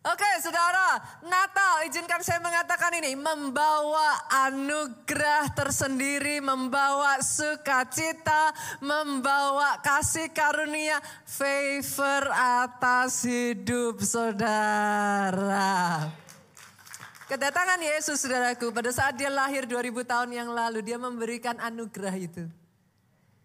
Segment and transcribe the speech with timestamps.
[0.00, 0.96] Oke saudara,
[1.28, 3.12] Natal izinkan saya mengatakan ini.
[3.20, 8.48] Membawa anugerah tersendiri, membawa sukacita,
[8.80, 10.96] membawa kasih karunia,
[11.28, 16.08] favor atas hidup saudara.
[17.28, 22.48] Kedatangan Yesus saudaraku pada saat dia lahir 2000 tahun yang lalu dia memberikan anugerah itu.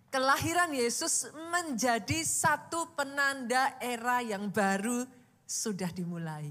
[0.08, 6.50] Kelahiran Yesus menjadi satu penanda era yang baru sudah dimulai.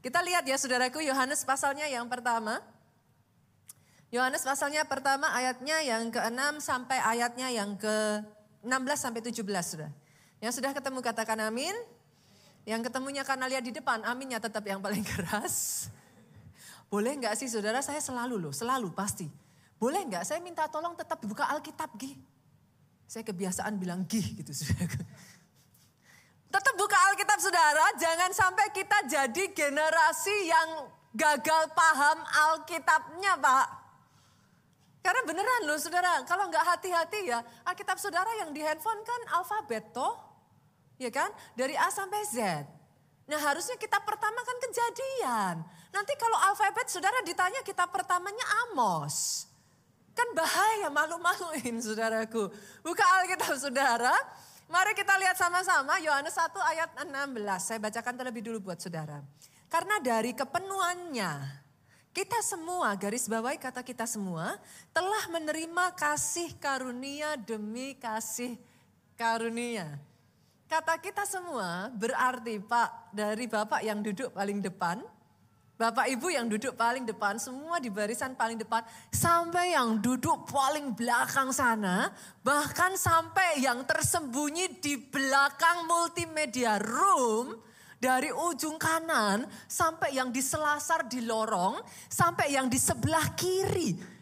[0.00, 2.60] Kita lihat ya saudaraku Yohanes pasalnya yang pertama.
[4.08, 9.90] Yohanes pasalnya pertama ayatnya yang ke-6 sampai ayatnya yang ke-16 sampai 17 sudah.
[10.40, 11.76] Yang sudah ketemu katakan amin.
[12.64, 15.88] Yang ketemunya karena lihat di depan aminnya tetap yang paling keras.
[16.90, 19.30] Boleh nggak sih saudara saya selalu loh, selalu pasti.
[19.78, 22.18] Boleh nggak saya minta tolong tetap buka Alkitab Gih.
[23.10, 25.02] Saya kebiasaan bilang gih gitu saudara.
[26.50, 33.66] Tetap buka Alkitab saudara, jangan sampai kita jadi generasi yang gagal paham Alkitabnya Pak.
[35.00, 39.94] Karena beneran loh saudara, kalau nggak hati-hati ya, Alkitab saudara yang di handphone kan alfabet
[39.94, 40.12] toh.
[41.00, 42.36] Ya kan, dari A sampai Z.
[43.30, 45.56] Nah harusnya kita pertama kan kejadian.
[45.94, 49.46] Nanti kalau alfabet saudara ditanya kita pertamanya Amos.
[50.12, 52.50] Kan bahaya malu-maluin saudaraku.
[52.82, 54.12] Buka Alkitab saudara,
[54.70, 57.10] Mari kita lihat sama-sama Yohanes 1 ayat 16.
[57.58, 59.18] Saya bacakan terlebih dulu buat saudara.
[59.66, 61.42] Karena dari kepenuhannya,
[62.14, 64.54] kita semua, garis bawahi kata kita semua,
[64.94, 68.54] telah menerima kasih karunia demi kasih
[69.18, 69.98] karunia.
[70.70, 75.02] Kata kita semua berarti Pak dari Bapak yang duduk paling depan,
[75.80, 80.92] Bapak Ibu yang duduk paling depan, semua di barisan paling depan, sampai yang duduk paling
[80.92, 82.12] belakang sana,
[82.44, 87.56] bahkan sampai yang tersembunyi di belakang multimedia room,
[87.96, 91.80] dari ujung kanan sampai yang di selasar di lorong,
[92.12, 94.19] sampai yang di sebelah kiri.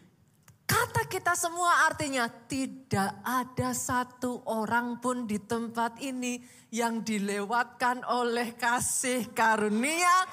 [0.69, 6.37] Kata kita semua artinya tidak ada satu orang pun di tempat ini
[6.69, 10.29] yang dilewatkan oleh kasih karunia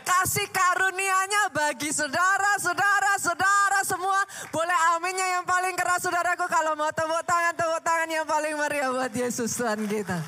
[0.00, 4.20] kasih karunia-Nya bagi saudara, saudara, saudara semua.
[4.50, 8.90] Boleh aminnya yang paling keras saudaraku kalau mau tepuk tangan, tepuk tangan yang paling meriah
[8.90, 10.18] buat Yesus Tuhan kita.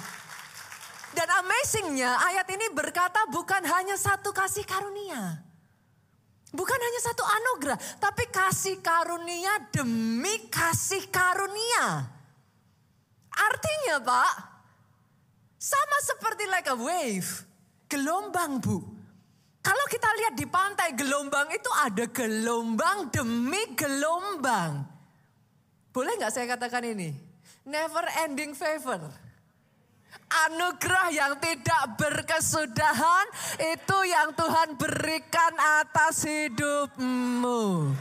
[1.12, 5.51] Dan amazingnya ayat ini berkata bukan hanya satu kasih karunia.
[6.52, 12.04] Bukan hanya satu anugerah, tapi kasih karunia demi kasih karunia.
[13.32, 14.34] Artinya Pak,
[15.56, 17.48] sama seperti like a wave,
[17.88, 18.84] gelombang bu.
[19.64, 24.84] Kalau kita lihat di pantai gelombang itu ada gelombang demi gelombang.
[25.88, 27.16] Boleh nggak saya katakan ini?
[27.64, 29.08] Never ending favor.
[30.48, 33.26] Anugerah yang tidak berkesudahan
[33.60, 35.52] itu yang Tuhan berikan
[35.84, 37.92] atas hidupmu.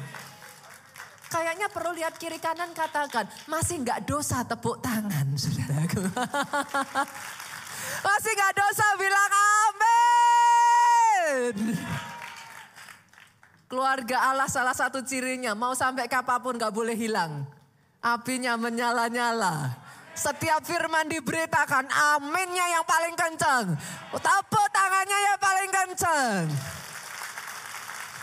[1.32, 6.04] Kayaknya perlu lihat kiri kanan katakan, masih nggak dosa tepuk tangan saudaraku.
[8.08, 9.92] masih nggak dosa bilang amin.
[13.72, 17.48] Keluarga Allah salah satu cirinya mau sampai kapan pun gak boleh hilang.
[18.04, 19.72] Apinya menyala-nyala.
[20.22, 23.74] Setiap firman diberitakan aminnya yang paling kencang.
[24.14, 26.44] Tepuk tangannya yang paling kencang.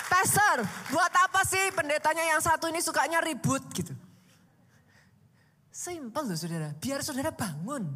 [0.06, 0.62] Pastor,
[0.94, 3.90] buat apa sih pendetanya yang satu ini sukanya ribut gitu.
[5.74, 7.86] Simpel loh saudara, biar saudara bangun.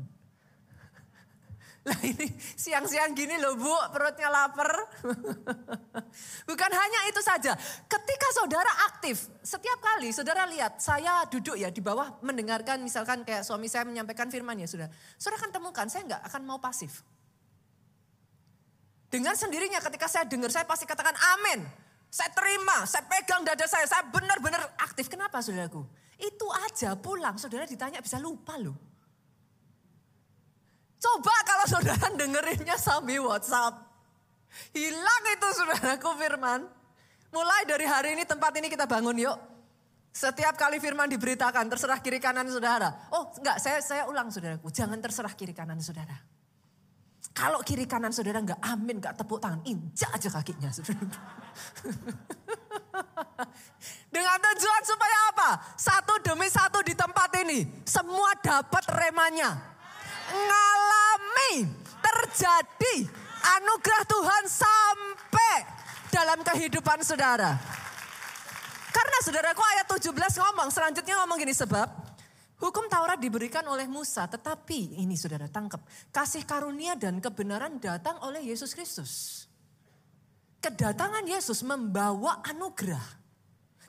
[1.83, 4.71] Lah ini siang-siang gini loh bu, perutnya lapar.
[6.49, 7.59] Bukan hanya itu saja,
[7.91, 13.43] ketika saudara aktif, setiap kali saudara lihat, saya duduk ya di bawah mendengarkan misalkan kayak
[13.43, 14.87] suami saya menyampaikan firman ya sudah.
[15.19, 17.03] Saudara akan temukan, saya nggak akan mau pasif.
[19.11, 21.67] Dengan sendirinya ketika saya dengar, saya pasti katakan amin.
[22.13, 25.11] Saya terima, saya pegang dada saya, saya benar-benar aktif.
[25.11, 25.83] Kenapa saudaraku?
[26.15, 28.92] Itu aja pulang, saudara ditanya bisa lupa loh.
[31.03, 33.75] Coba kalau saudara dengerinnya sambil WhatsApp.
[34.71, 36.63] Hilang itu saudaraku firman.
[37.35, 39.35] Mulai dari hari ini tempat ini kita bangun yuk.
[40.13, 43.09] Setiap kali firman diberitakan terserah kiri kanan saudara.
[43.17, 44.69] Oh enggak saya saya ulang saudaraku.
[44.71, 46.15] Jangan terserah kiri kanan saudara.
[47.33, 51.01] Kalau kiri kanan saudara enggak amin, enggak tepuk tangan, injak aja kakinya saudara.
[54.13, 55.51] Dengan tujuan supaya apa?
[55.81, 57.65] Satu demi satu di tempat ini.
[57.89, 59.72] Semua dapat remanya
[60.33, 61.69] ngalami
[62.01, 62.97] terjadi
[63.61, 65.57] anugerah Tuhan sampai
[66.09, 67.61] dalam kehidupan saudara.
[68.93, 71.89] Karena saudaraku ayat 17 ngomong, selanjutnya ngomong gini sebab
[72.63, 75.83] Hukum Taurat diberikan oleh Musa, tetapi ini saudara tangkap.
[76.15, 79.45] Kasih karunia dan kebenaran datang oleh Yesus Kristus.
[80.63, 83.03] Kedatangan Yesus membawa anugerah.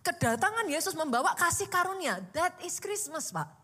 [0.02, 2.18] Kedatangan Yesus membawa kasih karunia.
[2.34, 3.63] That is Christmas Pak.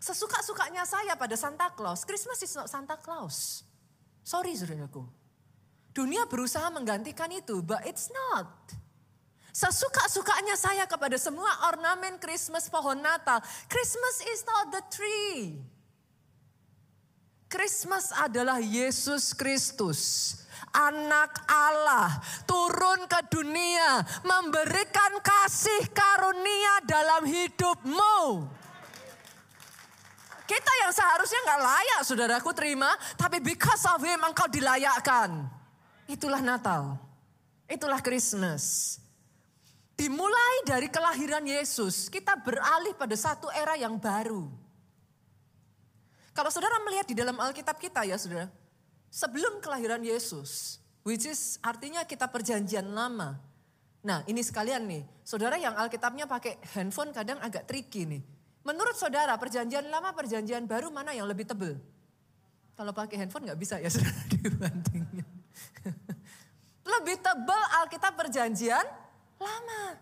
[0.00, 2.08] Sesuka-sukanya saya pada Santa Claus.
[2.08, 3.68] Christmas is not Santa Claus.
[4.24, 5.04] Sorry saudaraku.
[5.92, 8.48] Dunia berusaha menggantikan itu, but it's not.
[9.52, 13.44] Sesuka-sukanya saya kepada semua ornamen Christmas pohon Natal.
[13.68, 15.60] Christmas is not the tree.
[17.50, 20.32] Christmas adalah Yesus Kristus
[20.70, 28.46] anak Allah turun ke dunia memberikan kasih karunia dalam hidupmu.
[30.50, 35.46] Kita yang seharusnya nggak layak saudaraku terima, tapi because of him engkau dilayakkan.
[36.10, 36.98] Itulah Natal.
[37.70, 38.98] Itulah Christmas.
[39.94, 44.50] Dimulai dari kelahiran Yesus, kita beralih pada satu era yang baru.
[46.34, 48.50] Kalau saudara melihat di dalam Alkitab kita ya saudara,
[49.06, 53.38] sebelum kelahiran Yesus, which is artinya kita perjanjian lama.
[54.02, 58.39] Nah ini sekalian nih, saudara yang Alkitabnya pakai handphone kadang agak tricky nih.
[58.60, 61.80] Menurut saudara perjanjian lama, perjanjian baru mana yang lebih tebel?
[62.76, 65.28] Kalau pakai handphone nggak bisa ya saudara dibandingin.
[66.84, 68.84] lebih tebal Alkitab perjanjian
[69.40, 69.96] lama.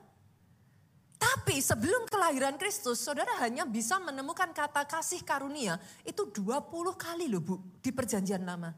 [1.18, 7.42] Tapi sebelum kelahiran Kristus, saudara hanya bisa menemukan kata kasih karunia itu 20 kali loh
[7.42, 8.70] bu di perjanjian lama.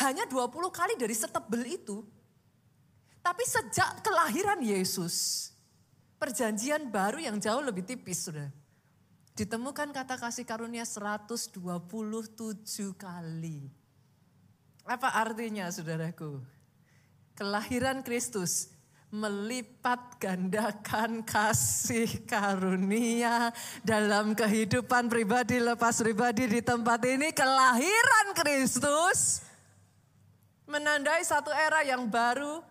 [0.00, 2.00] Hanya 20 kali dari setebel itu.
[3.24, 5.48] Tapi sejak kelahiran Yesus,
[6.20, 8.63] perjanjian baru yang jauh lebih tipis sudah.
[9.34, 11.58] Ditemukan kata kasih karunia 127
[12.94, 13.66] kali.
[14.86, 16.38] Apa artinya saudaraku?
[17.34, 18.70] Kelahiran Kristus
[19.10, 23.50] melipat gandakan kasih karunia
[23.82, 29.42] dalam kehidupan pribadi lepas pribadi di tempat ini kelahiran Kristus
[30.70, 32.62] menandai satu era yang baru,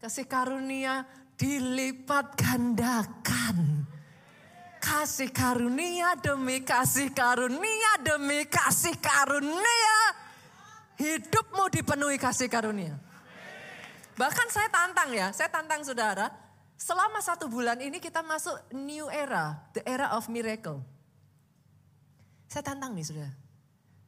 [0.00, 1.08] kasih karunia
[1.40, 3.75] dilipat gandakan.
[4.86, 9.98] Kasih karunia demi kasih karunia demi kasih karunia.
[10.94, 12.94] Hidupmu dipenuhi kasih karunia.
[14.14, 16.30] Bahkan saya tantang ya, saya tantang saudara.
[16.78, 20.86] Selama satu bulan ini kita masuk new era, the era of miracle.
[22.46, 23.34] Saya tantang nih saudara.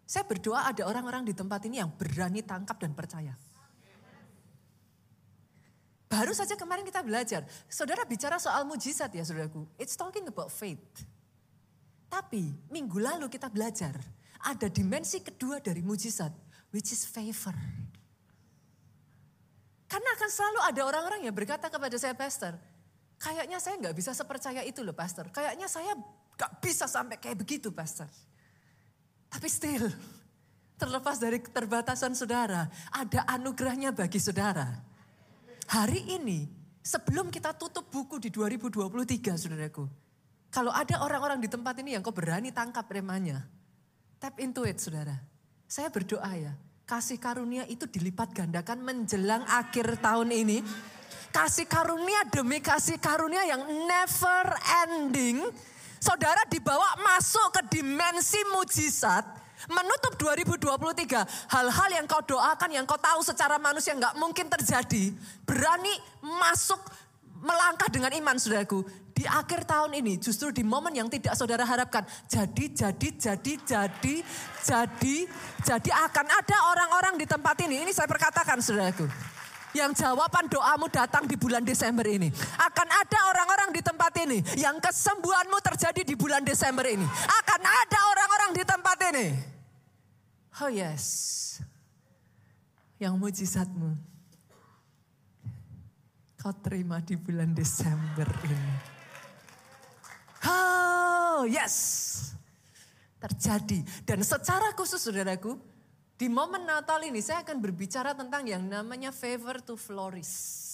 [0.07, 3.35] Saya berdoa ada orang-orang di tempat ini yang berani tangkap dan percaya.
[6.09, 9.69] Baru saja kemarin kita belajar, saudara bicara soal mujizat ya saudaraku.
[9.77, 10.81] It's talking about faith.
[12.09, 13.93] Tapi minggu lalu kita belajar,
[14.41, 16.33] ada dimensi kedua dari mujizat,
[16.73, 17.53] which is favor.
[19.85, 22.57] Karena akan selalu ada orang-orang yang berkata kepada saya, Pastor,
[23.21, 25.29] kayaknya saya nggak bisa sepercaya itu loh Pastor.
[25.29, 28.09] Kayaknya saya nggak bisa sampai kayak begitu Pastor.
[29.29, 29.93] Tapi still,
[30.81, 32.65] terlepas dari keterbatasan saudara,
[32.97, 34.88] ada anugerahnya bagi saudara.
[35.69, 36.49] Hari ini,
[36.81, 39.85] sebelum kita tutup buku di 2023 saudaraku.
[40.49, 43.45] Kalau ada orang-orang di tempat ini yang kau berani tangkap remanya.
[44.17, 45.21] Tap into it saudara.
[45.69, 46.57] Saya berdoa ya,
[46.89, 50.65] kasih karunia itu dilipat gandakan menjelang akhir tahun ini.
[51.29, 54.49] Kasih karunia demi kasih karunia yang never
[54.89, 55.45] ending
[55.99, 59.27] Saudara dibawa masuk ke dimensi mujizat.
[59.67, 65.11] Menutup 2023, hal-hal yang kau doakan, yang kau tahu secara manusia nggak mungkin terjadi.
[65.43, 65.91] Berani
[66.23, 66.79] masuk
[67.43, 68.87] melangkah dengan iman saudaraku.
[69.11, 72.07] Di akhir tahun ini justru di momen yang tidak saudara harapkan.
[72.31, 74.15] Jadi, jadi, jadi, jadi,
[74.63, 75.17] jadi,
[75.67, 77.83] jadi akan ada orang-orang di tempat ini.
[77.83, 79.11] Ini saya perkatakan saudaraku
[79.79, 82.29] yang jawaban doamu datang di bulan Desember ini.
[82.59, 87.07] Akan ada orang-orang di tempat ini yang kesembuhanmu terjadi di bulan Desember ini.
[87.07, 89.27] Akan ada orang-orang di tempat ini.
[90.59, 91.05] Oh yes.
[92.99, 93.91] Yang mujizatmu.
[96.39, 98.75] Kau terima di bulan Desember ini.
[100.43, 101.77] Oh yes.
[103.23, 103.83] Terjadi.
[104.03, 105.59] Dan secara khusus saudaraku,
[106.19, 110.67] di momen Natal ini saya akan berbicara tentang yang namanya favor to flourish.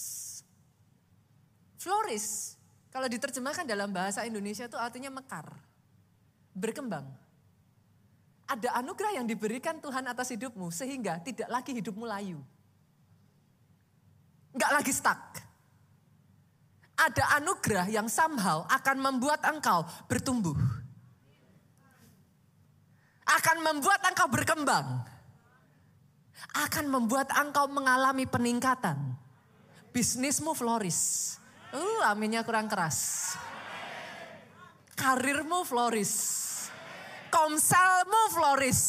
[1.77, 2.57] Flourish,
[2.89, 5.45] kalau diterjemahkan dalam bahasa Indonesia itu artinya mekar,
[6.49, 7.05] berkembang.
[8.49, 12.41] Ada anugerah yang diberikan Tuhan atas hidupmu sehingga tidak lagi hidupmu layu.
[14.49, 15.21] Enggak lagi stuck.
[16.97, 20.57] Ada anugerah yang somehow akan membuat engkau bertumbuh.
[23.29, 25.14] Akan membuat engkau berkembang
[26.55, 28.97] akan membuat engkau mengalami peningkatan.
[29.91, 31.35] Bisnismu flourish.
[31.75, 33.33] Uh, aminnya kurang keras.
[34.95, 36.13] karirmu floris.
[37.27, 38.81] Komselmu floris.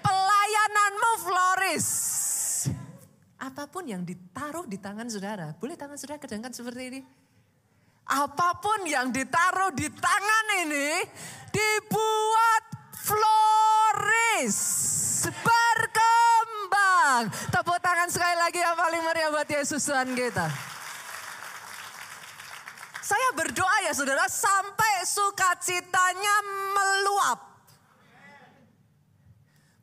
[0.00, 1.88] Pelayananmu floris.
[3.38, 7.00] Apa pun yang ditaruh di tangan saudara, boleh tangan saudara kedangkan seperti ini?
[8.08, 11.06] Apa pun yang ditaruh di tangan ini
[11.52, 12.64] dibuat
[12.98, 14.58] floris,
[17.48, 20.44] Tepuk tangan sekali lagi yang paling meriah buat Yesus Tuhan kita.
[23.00, 26.36] Saya berdoa ya saudara sampai sukacitanya
[26.76, 27.40] meluap.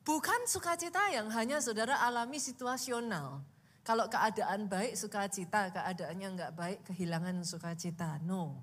[0.05, 3.41] Bukan sukacita yang hanya saudara alami situasional.
[3.81, 8.21] Kalau keadaan baik sukacita, keadaannya enggak baik kehilangan sukacita.
[8.21, 8.61] No.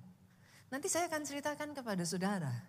[0.71, 2.63] Nanti saya akan ceritakan kepada saudara.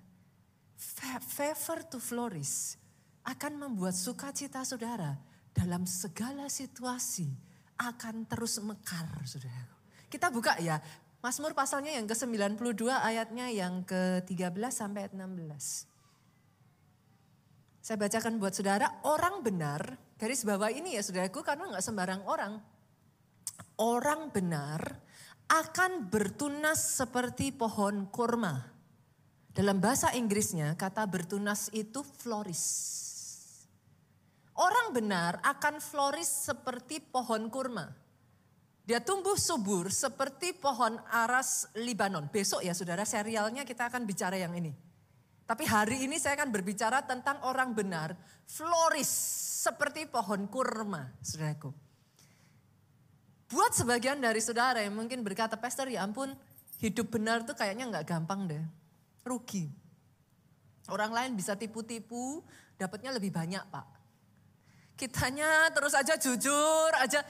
[1.30, 2.74] Favor to flourish
[3.22, 7.30] akan membuat sukacita saudara dalam segala situasi
[7.78, 9.70] akan terus mekar saudara.
[10.10, 10.82] Kita buka ya
[11.24, 15.88] Mazmur pasalnya yang ke-92 ayatnya yang ke-13 sampai 16.
[17.80, 22.60] Saya bacakan buat saudara, orang benar, garis bawah ini ya saudaraku karena nggak sembarang orang.
[23.80, 25.00] Orang benar
[25.48, 28.68] akan bertunas seperti pohon kurma.
[29.54, 32.64] Dalam bahasa Inggrisnya kata bertunas itu floris.
[34.54, 37.90] Orang benar akan floris seperti pohon kurma.
[38.84, 42.28] Dia tumbuh subur seperti pohon aras Libanon.
[42.28, 44.70] Besok ya saudara serialnya kita akan bicara yang ini.
[45.44, 48.16] Tapi hari ini saya akan berbicara tentang orang benar,
[48.48, 49.08] floris
[49.64, 51.68] seperti pohon kurma, saudaraku.
[53.52, 56.32] Buat sebagian dari saudara yang mungkin berkata, Pastor ya ampun,
[56.80, 58.64] hidup benar tuh kayaknya nggak gampang deh,
[59.24, 59.68] rugi.
[60.88, 62.40] Orang lain bisa tipu-tipu,
[62.80, 64.03] dapatnya lebih banyak pak.
[64.94, 67.20] Kitanya terus aja jujur aja.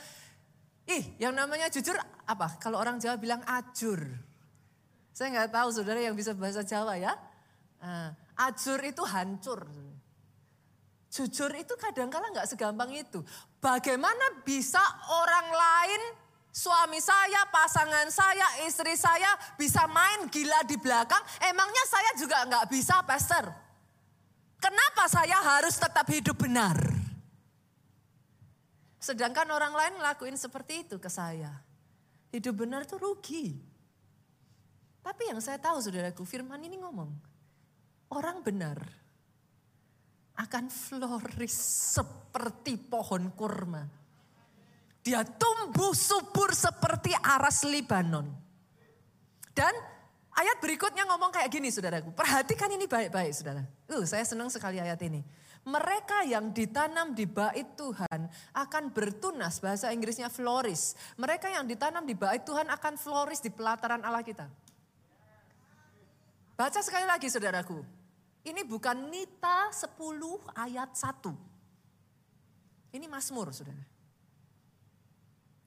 [0.85, 1.97] Ih, yang namanya jujur
[2.28, 2.61] apa?
[2.61, 4.04] Kalau orang Jawa bilang ajur.
[5.16, 7.16] Saya nggak tahu saudara yang bisa bahasa Jawa ya.
[7.80, 9.64] Uh, ajur itu hancur.
[11.09, 13.23] Jujur itu kadang-kala nggak segampang itu.
[13.62, 16.02] Bagaimana bisa orang lain,
[16.50, 21.23] suami saya, pasangan saya, istri saya bisa main gila di belakang?
[21.49, 23.47] Emangnya saya juga nggak bisa, pastor?
[24.59, 27.03] Kenapa saya harus tetap hidup benar?
[29.04, 31.52] Sedangkan orang lain ngelakuin seperti itu ke saya.
[32.32, 33.61] Hidup benar itu rugi.
[35.04, 37.12] Tapi yang saya tahu saudaraku, firman ini ngomong,
[38.16, 38.80] orang benar
[40.40, 41.52] akan floris
[42.00, 43.84] seperti pohon kurma.
[45.04, 48.25] Dia tumbuh subur seperti aras Libanon.
[49.52, 49.76] Dan
[50.32, 52.08] ayat berikutnya ngomong kayak gini saudaraku.
[52.16, 53.68] Perhatikan ini baik-baik saudara.
[53.84, 55.20] Uh, saya senang sekali ayat ini.
[55.64, 60.92] Mereka yang ditanam di bait Tuhan akan bertunas, bahasa Inggrisnya flourish.
[61.16, 64.44] Mereka yang ditanam di bait Tuhan akan flourish di pelataran Allah kita.
[66.54, 67.80] Baca sekali lagi saudaraku.
[68.44, 69.97] Ini bukan Nita 10
[70.52, 71.33] ayat 1.
[72.92, 73.80] Ini Mazmur saudara.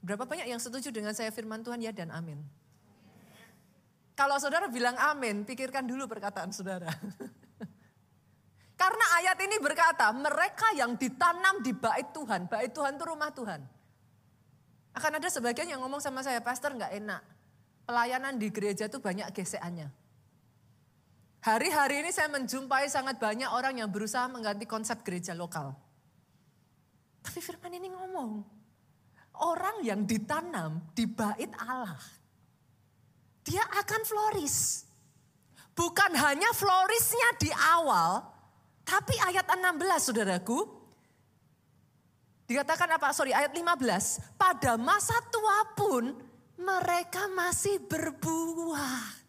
[0.06, 2.38] Berapa banyak yang setuju dengan saya firman Tuhan ya dan amin.
[4.14, 6.94] Kalau saudara bilang amin, pikirkan dulu perkataan saudara.
[8.78, 13.62] Karena ayat ini berkata, mereka yang ditanam di bait Tuhan, bait Tuhan itu rumah Tuhan.
[14.94, 17.22] Akan ada sebagian yang ngomong sama saya, pastor nggak enak.
[17.90, 19.90] Pelayanan di gereja itu banyak gesekannya.
[21.42, 25.74] Hari-hari ini saya menjumpai sangat banyak orang yang berusaha mengganti konsep gereja lokal.
[27.26, 28.46] Tapi firman ini ngomong,
[29.42, 31.98] orang yang ditanam di bait Allah,
[33.42, 34.86] dia akan floris.
[35.78, 38.37] Bukan hanya florisnya di awal,
[38.88, 40.64] tapi ayat 16 saudaraku,
[42.48, 43.12] dikatakan apa?
[43.12, 44.40] Sorry, ayat 15.
[44.40, 46.16] Pada masa tua pun
[46.56, 49.28] mereka masih berbuah.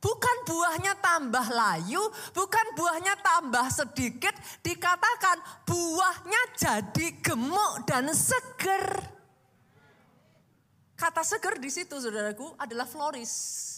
[0.00, 2.00] Bukan buahnya tambah layu,
[2.32, 4.32] bukan buahnya tambah sedikit,
[4.64, 8.96] dikatakan buahnya jadi gemuk dan seger.
[10.96, 13.69] Kata seger di situ saudaraku adalah floris.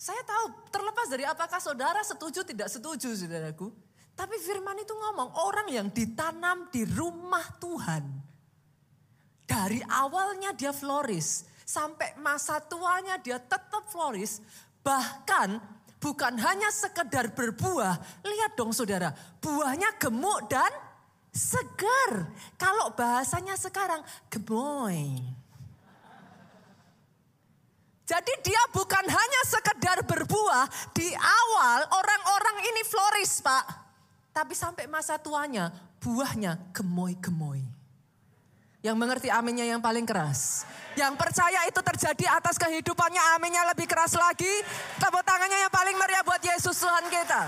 [0.00, 3.68] Saya tahu terlepas dari apakah saudara setuju tidak setuju saudaraku.
[4.16, 8.08] Tapi firman itu ngomong orang yang ditanam di rumah Tuhan.
[9.44, 11.44] Dari awalnya dia floris.
[11.68, 14.40] Sampai masa tuanya dia tetap floris.
[14.80, 15.60] Bahkan
[16.00, 18.24] bukan hanya sekedar berbuah.
[18.24, 19.12] Lihat dong saudara,
[19.44, 20.72] buahnya gemuk dan
[21.28, 22.24] segar.
[22.56, 24.00] Kalau bahasanya sekarang
[24.32, 25.39] gemoy.
[28.10, 33.62] Jadi dia bukan hanya sekedar berbuah, di awal orang-orang ini floris pak.
[34.34, 35.70] Tapi sampai masa tuanya
[36.02, 37.62] buahnya gemoy-gemoy.
[38.82, 40.66] Yang mengerti aminnya yang paling keras.
[40.98, 44.58] Yang percaya itu terjadi atas kehidupannya aminnya lebih keras lagi.
[44.98, 47.42] Tepuk tangannya yang paling meriah buat Yesus Tuhan kita.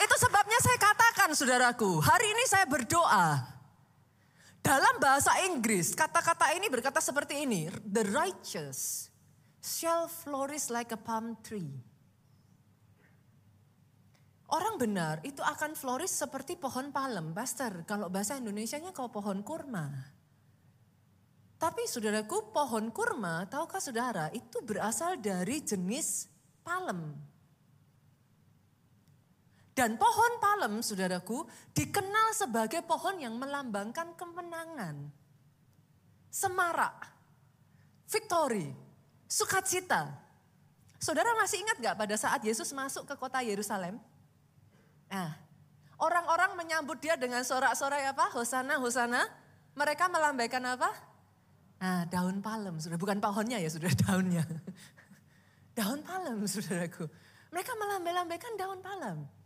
[0.00, 3.59] Itu sebabnya saya katakan saudaraku, hari ini saya berdoa.
[4.60, 7.72] Dalam bahasa Inggris, kata-kata ini berkata seperti ini.
[7.80, 9.08] The righteous
[9.64, 11.72] shall flourish like a palm tree.
[14.50, 17.86] Orang benar itu akan flourish seperti pohon palem, Pastor.
[17.86, 19.86] Kalau bahasa Indonesianya kau pohon kurma.
[21.60, 26.26] Tapi saudaraku, pohon kurma, tahukah saudara, itu berasal dari jenis
[26.64, 27.14] palem.
[29.80, 35.08] Dan pohon palem, saudaraku, dikenal sebagai pohon yang melambangkan kemenangan.
[36.28, 37.08] Semarak,
[38.04, 38.68] victory,
[39.24, 40.20] sukacita.
[41.00, 43.96] Saudara masih ingat gak pada saat Yesus masuk ke kota Yerusalem?
[45.08, 45.32] Nah,
[45.96, 48.36] orang-orang menyambut dia dengan sorak-sorai apa?
[48.36, 49.32] Hosana, Hosana.
[49.72, 50.92] Mereka melambaikan apa?
[51.80, 54.44] Nah, daun palem, sudah bukan pohonnya ya, sudah daunnya.
[55.72, 57.08] daun palem, saudaraku.
[57.48, 59.39] Mereka melambai-lambaikan daun palem.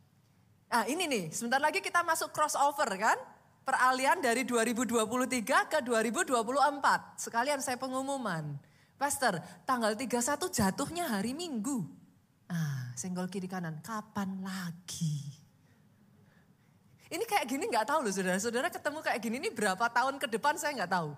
[0.74, 3.14] Nah ini nih, sebentar lagi kita masuk crossover kan?
[3.62, 6.34] Peralihan dari 2023 ke 2024.
[7.14, 8.58] Sekalian saya pengumuman.
[8.98, 11.86] Pastor, tanggal 31 jatuhnya hari Minggu.
[12.50, 15.38] Ah, senggol kiri kanan, kapan lagi?
[17.06, 20.58] Ini kayak gini nggak tahu loh saudara-saudara ketemu kayak gini ini berapa tahun ke depan
[20.58, 21.14] saya nggak tahu.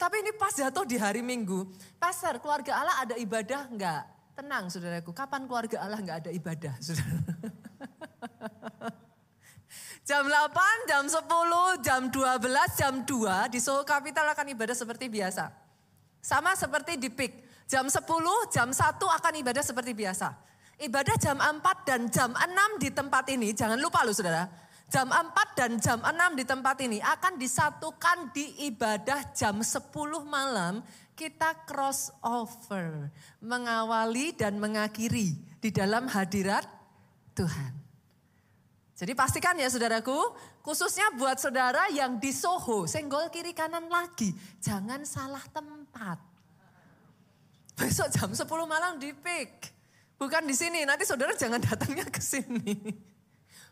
[0.00, 1.68] Tapi ini pas jatuh di hari Minggu.
[2.00, 4.02] Pastor, keluarga Allah ada ibadah nggak?
[4.32, 7.52] Tenang saudaraku, kapan keluarga Allah nggak ada ibadah saudara?
[10.08, 15.52] jam 8, jam 10, jam 12, jam 2 di Solo Capital akan ibadah seperti biasa.
[16.24, 17.44] Sama seperti di PIK.
[17.68, 18.08] Jam 10,
[18.48, 20.32] jam 1 akan ibadah seperti biasa.
[20.80, 24.48] Ibadah jam 4 dan jam 6 di tempat ini, jangan lupa loh saudara.
[24.88, 29.92] Jam 4 dan jam 6 di tempat ini akan disatukan di ibadah jam 10
[30.24, 30.80] malam
[31.12, 33.12] kita cross over.
[33.44, 36.64] Mengawali dan mengakhiri di dalam hadirat
[37.36, 37.87] Tuhan.
[38.98, 40.18] Jadi pastikan ya saudaraku,
[40.66, 46.18] khususnya buat saudara yang di Soho, senggol kiri kanan lagi, jangan salah tempat.
[47.78, 49.70] Besok jam 10 malam di PIK.
[50.18, 52.74] Bukan di sini, nanti saudara jangan datangnya ke sini.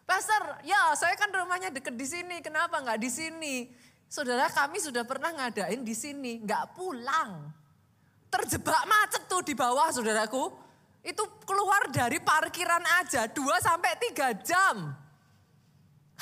[0.07, 3.67] Pastor, ya saya kan rumahnya deket di sini, kenapa nggak di sini?
[4.07, 7.51] Saudara kami sudah pernah ngadain di sini, nggak pulang.
[8.31, 10.55] Terjebak macet tuh di bawah saudaraku.
[11.03, 15.06] Itu keluar dari parkiran aja 2 sampai 3 jam.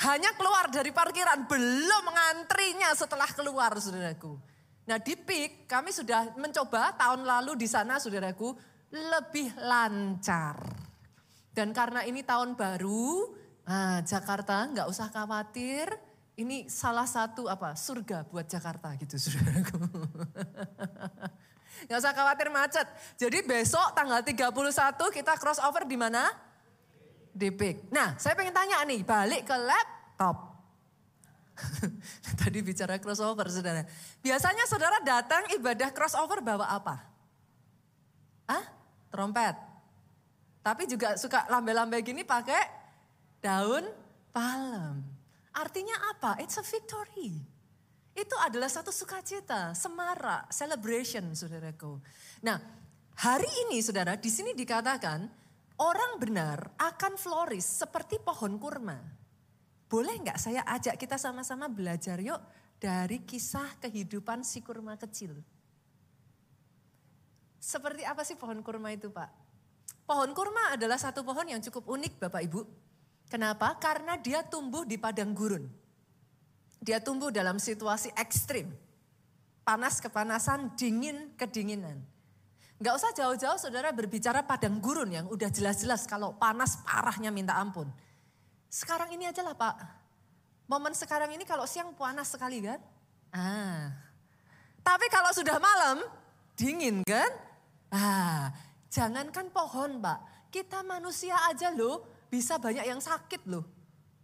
[0.05, 4.37] Hanya keluar dari parkiran, belum mengantrinya setelah keluar saudaraku.
[4.85, 8.53] Nah di PIK kami sudah mencoba tahun lalu di sana saudaraku
[8.93, 10.61] lebih lancar.
[11.49, 13.33] Dan karena ini tahun baru,
[13.65, 15.89] nah Jakarta nggak usah khawatir,
[16.37, 19.89] ini salah satu apa surga buat Jakarta gitu saudaraku.
[21.89, 22.87] Gak usah khawatir macet.
[23.19, 24.47] Jadi besok tanggal 31
[25.11, 26.23] kita crossover di mana?
[27.35, 27.91] di PIK.
[27.91, 29.55] Nah, saya pengen tanya nih, balik ke
[30.15, 30.55] laptop.
[32.39, 33.83] Tadi bicara crossover, saudara.
[34.23, 36.95] Biasanya saudara datang ibadah crossover bawa apa?
[38.47, 38.63] Ah,
[39.11, 39.55] trompet.
[40.63, 42.63] Tapi juga suka lambe-lambe gini pakai
[43.43, 43.83] daun
[44.31, 45.03] palem.
[45.55, 46.39] Artinya apa?
[46.39, 47.35] It's a victory.
[48.15, 51.99] Itu adalah satu sukacita, semarak, celebration, saudaraku.
[52.43, 52.55] Nah,
[53.19, 55.43] hari ini saudara, di sini dikatakan
[55.75, 58.95] Orang benar akan flourish seperti pohon kurma.
[59.85, 62.41] Boleh nggak saya ajak kita sama-sama belajar yuk
[62.81, 65.37] dari kisah kehidupan si kurma kecil.
[67.61, 69.29] Seperti apa sih pohon kurma itu Pak?
[70.05, 72.61] Pohon kurma adalah satu pohon yang cukup unik Bapak Ibu.
[73.25, 73.73] Kenapa?
[73.81, 75.65] Karena dia tumbuh di padang gurun.
[76.77, 78.69] Dia tumbuh dalam situasi ekstrim.
[79.65, 82.05] Panas kepanasan, dingin kedinginan.
[82.77, 87.89] Gak usah jauh-jauh saudara berbicara padang gurun yang udah jelas-jelas kalau panas parahnya minta ampun.
[88.75, 89.79] Sekarang ini aja lah Pak.
[90.67, 92.75] Momen sekarang ini kalau siang panas sekali kan?
[93.31, 93.87] Ah.
[94.83, 96.03] Tapi kalau sudah malam
[96.59, 97.31] dingin kan?
[97.87, 98.51] Ah,
[98.91, 100.51] jangankan pohon Pak.
[100.51, 103.63] Kita manusia aja loh bisa banyak yang sakit loh.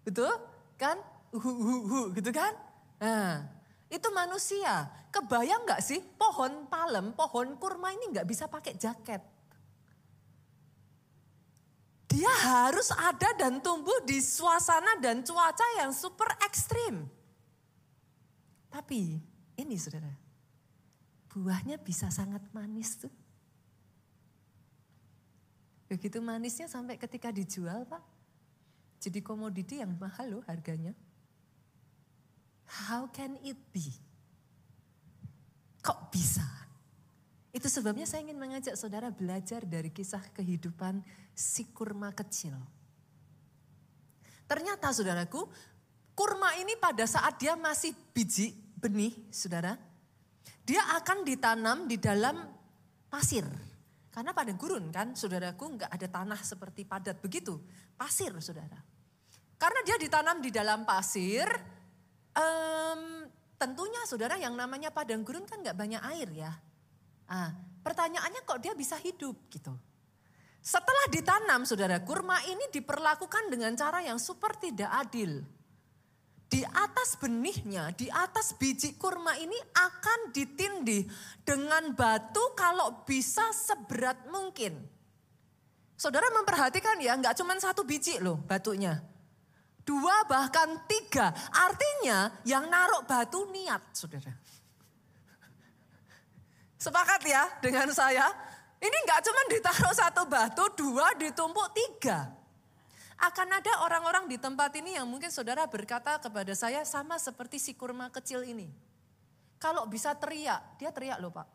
[0.03, 0.35] Betul?
[0.75, 0.99] Kan?
[1.31, 2.51] Uhu, uhu, uhu, gitu kan?
[2.99, 3.47] Nah,
[3.87, 4.91] itu manusia.
[5.15, 9.23] Kebayang nggak sih pohon palem, pohon kurma ini nggak bisa pakai jaket.
[12.11, 17.07] Dia harus ada dan tumbuh di suasana dan cuaca yang super ekstrim.
[18.67, 19.15] Tapi
[19.55, 20.11] ini saudara,
[21.31, 23.13] buahnya bisa sangat manis tuh.
[25.87, 28.03] Begitu manisnya sampai ketika dijual pak,
[28.99, 30.91] jadi komoditi yang mahal loh harganya.
[32.87, 33.87] How can it be?
[35.83, 36.47] Kok bisa?
[37.51, 41.03] Itu sebabnya saya ingin mengajak saudara belajar dari kisah kehidupan
[41.35, 42.55] si kurma kecil.
[44.47, 45.47] Ternyata saudaraku,
[46.15, 49.75] kurma ini pada saat dia masih biji benih, saudara,
[50.63, 52.39] dia akan ditanam di dalam
[53.11, 53.43] pasir.
[54.11, 57.59] Karena pada gurun kan, saudaraku nggak ada tanah seperti padat begitu,
[57.95, 58.79] pasir saudara.
[59.55, 61.47] Karena dia ditanam di dalam pasir,
[62.35, 66.51] um, tentunya saudara yang namanya padang gurun kan nggak banyak air ya.
[67.31, 67.55] Ah,
[67.87, 69.71] pertanyaannya kok dia bisa hidup gitu.
[70.59, 75.41] Setelah ditanam saudara, kurma ini diperlakukan dengan cara yang super tidak adil.
[76.51, 81.07] Di atas benihnya, di atas biji kurma ini akan ditindih
[81.47, 84.75] dengan batu kalau bisa seberat mungkin.
[85.95, 88.99] Saudara memperhatikan ya, nggak cuma satu biji loh batunya.
[89.81, 94.35] Dua bahkan tiga, artinya yang naruh batu niat saudara.
[96.81, 98.25] Sepakat ya dengan saya?
[98.81, 102.33] Ini nggak cuma ditaruh satu batu, dua ditumpuk tiga.
[103.21, 107.77] Akan ada orang-orang di tempat ini yang mungkin saudara berkata kepada saya sama seperti si
[107.77, 108.73] kurma kecil ini.
[109.61, 111.45] Kalau bisa teriak, dia teriak loh pak.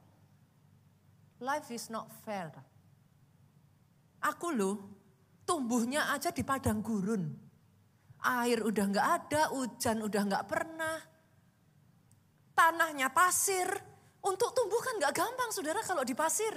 [1.43, 2.55] Life is not fair.
[4.23, 4.79] Aku loh,
[5.43, 7.27] tumbuhnya aja di padang gurun.
[8.23, 11.03] Air udah nggak ada, hujan udah nggak pernah.
[12.55, 13.96] Tanahnya pasir,
[14.27, 16.53] untuk tumbuh kan gak gampang saudara kalau di pasir.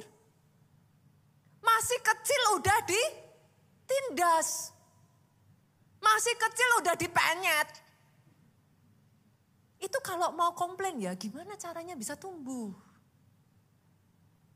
[1.62, 4.74] Masih kecil udah ditindas.
[6.02, 7.70] Masih kecil udah dipenyet.
[9.80, 12.74] Itu kalau mau komplain ya gimana caranya bisa tumbuh.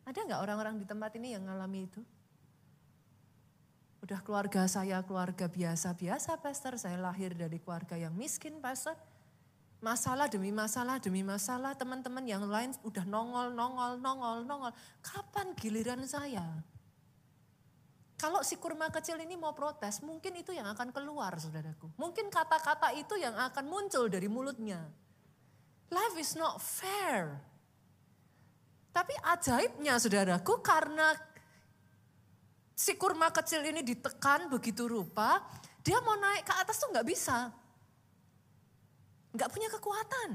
[0.03, 2.03] Ada nggak orang-orang di tempat ini yang ngalami itu?
[4.03, 8.99] Udah keluarga saya keluarga biasa-biasa pastor, saya lahir dari keluarga yang miskin pastor
[9.83, 14.71] masalah demi masalah demi masalah teman-teman yang lain udah nongol nongol nongol nongol.
[15.03, 16.63] Kapan giliran saya?
[18.15, 21.91] Kalau si kurma kecil ini mau protes mungkin itu yang akan keluar saudaraku.
[21.99, 24.79] Mungkin kata-kata itu yang akan muncul dari mulutnya.
[25.91, 27.35] Life is not fair.
[28.95, 31.11] Tapi ajaibnya saudaraku karena
[32.71, 35.43] si kurma kecil ini ditekan begitu rupa
[35.83, 37.51] dia mau naik ke atas tuh nggak bisa
[39.33, 40.29] nggak punya kekuatan.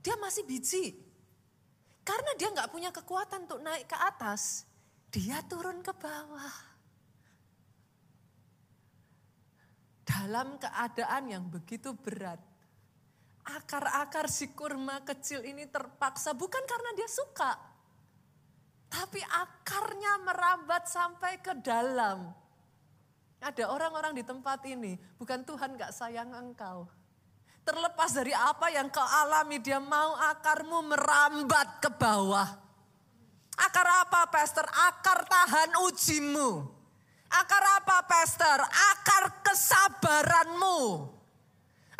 [0.00, 0.94] Dia masih biji.
[2.06, 4.64] Karena dia nggak punya kekuatan untuk naik ke atas,
[5.12, 6.56] dia turun ke bawah.
[10.08, 12.40] Dalam keadaan yang begitu berat,
[13.44, 17.60] akar-akar si kurma kecil ini terpaksa bukan karena dia suka,
[18.88, 22.32] tapi akarnya merambat sampai ke dalam.
[23.44, 26.88] Ada orang-orang di tempat ini, bukan Tuhan gak sayang engkau,
[27.68, 32.48] Terlepas dari apa yang kau alami, dia mau akarmu merambat ke bawah.
[33.60, 34.64] Akar apa, Pastor?
[34.64, 36.64] Akar tahan ujimu.
[37.28, 38.64] Akar apa, Pastor?
[38.64, 41.12] Akar kesabaranmu.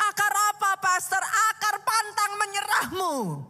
[0.00, 1.20] Akar apa, Pastor?
[1.20, 3.44] Akar pantang menyerahmu.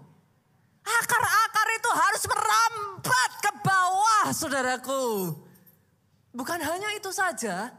[0.88, 5.36] Akar-akar itu harus merambat ke bawah, saudaraku.
[6.32, 7.70] Bukan hanya itu saja,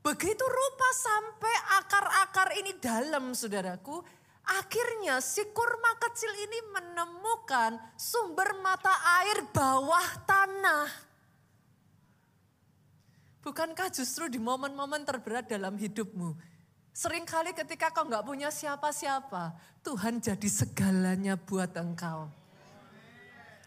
[0.00, 4.00] Begitu rupa sampai akar-akar ini dalam saudaraku,
[4.48, 10.88] akhirnya si kurma kecil ini menemukan sumber mata air bawah tanah.
[13.44, 16.32] Bukankah justru di momen-momen terberat dalam hidupmu,
[16.96, 19.52] sering kali ketika kau nggak punya siapa-siapa,
[19.84, 22.28] Tuhan jadi segalanya buat engkau.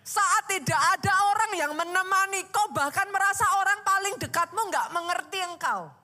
[0.04, 6.03] Saat tidak ada orang yang menemani kau, bahkan merasa orang paling dekatmu nggak mengerti engkau.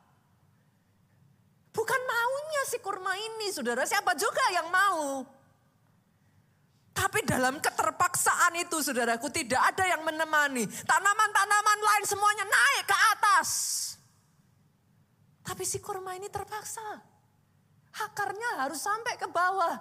[1.70, 3.86] Bukan maunya si kurma ini, saudara.
[3.86, 5.22] Siapa juga yang mau?
[6.94, 10.68] Tapi dalam keterpaksaan itu, saudaraku, tidak ada yang menemani.
[10.68, 13.50] Tanaman-tanaman lain semuanya naik ke atas.
[15.46, 17.00] Tapi si kurma ini terpaksa.
[18.04, 19.80] Akarnya harus sampai ke bawah.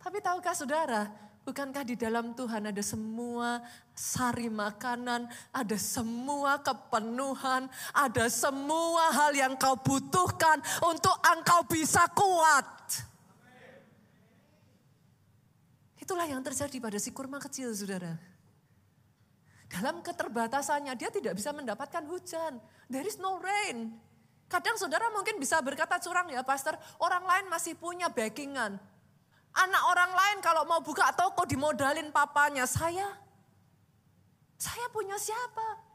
[0.00, 1.10] Tapi tahukah saudara,
[1.46, 3.62] Bukankah di dalam Tuhan ada semua
[3.94, 12.66] sari makanan, ada semua kepenuhan, ada semua hal yang kau butuhkan untuk engkau bisa kuat.
[16.02, 18.18] Itulah yang terjadi pada si kurma kecil, saudara.
[19.70, 22.58] Dalam keterbatasannya, dia tidak bisa mendapatkan hujan.
[22.90, 23.94] There is no rain.
[24.50, 28.82] Kadang saudara mungkin bisa berkata curang ya pastor, orang lain masih punya backingan.
[29.56, 32.68] Anak orang lain kalau mau buka toko dimodalin papanya.
[32.68, 33.08] Saya,
[34.60, 35.86] saya punya siapa?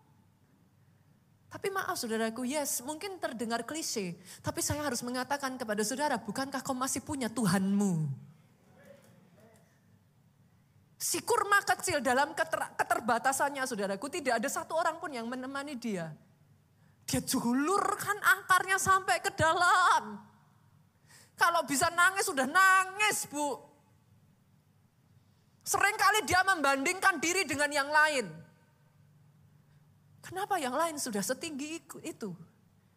[1.51, 4.15] Tapi maaf saudaraku, yes mungkin terdengar klise.
[4.39, 8.07] Tapi saya harus mengatakan kepada saudara, bukankah kau masih punya Tuhanmu?
[11.01, 16.13] Si kurma kecil dalam keter, keterbatasannya saudaraku, tidak ada satu orang pun yang menemani dia.
[17.09, 20.30] Dia julurkan akarnya sampai ke dalam.
[21.41, 23.57] Kalau bisa nangis, sudah nangis bu.
[25.65, 28.29] Seringkali dia membandingkan diri dengan yang lain.
[30.21, 32.29] Kenapa yang lain sudah setinggi itu?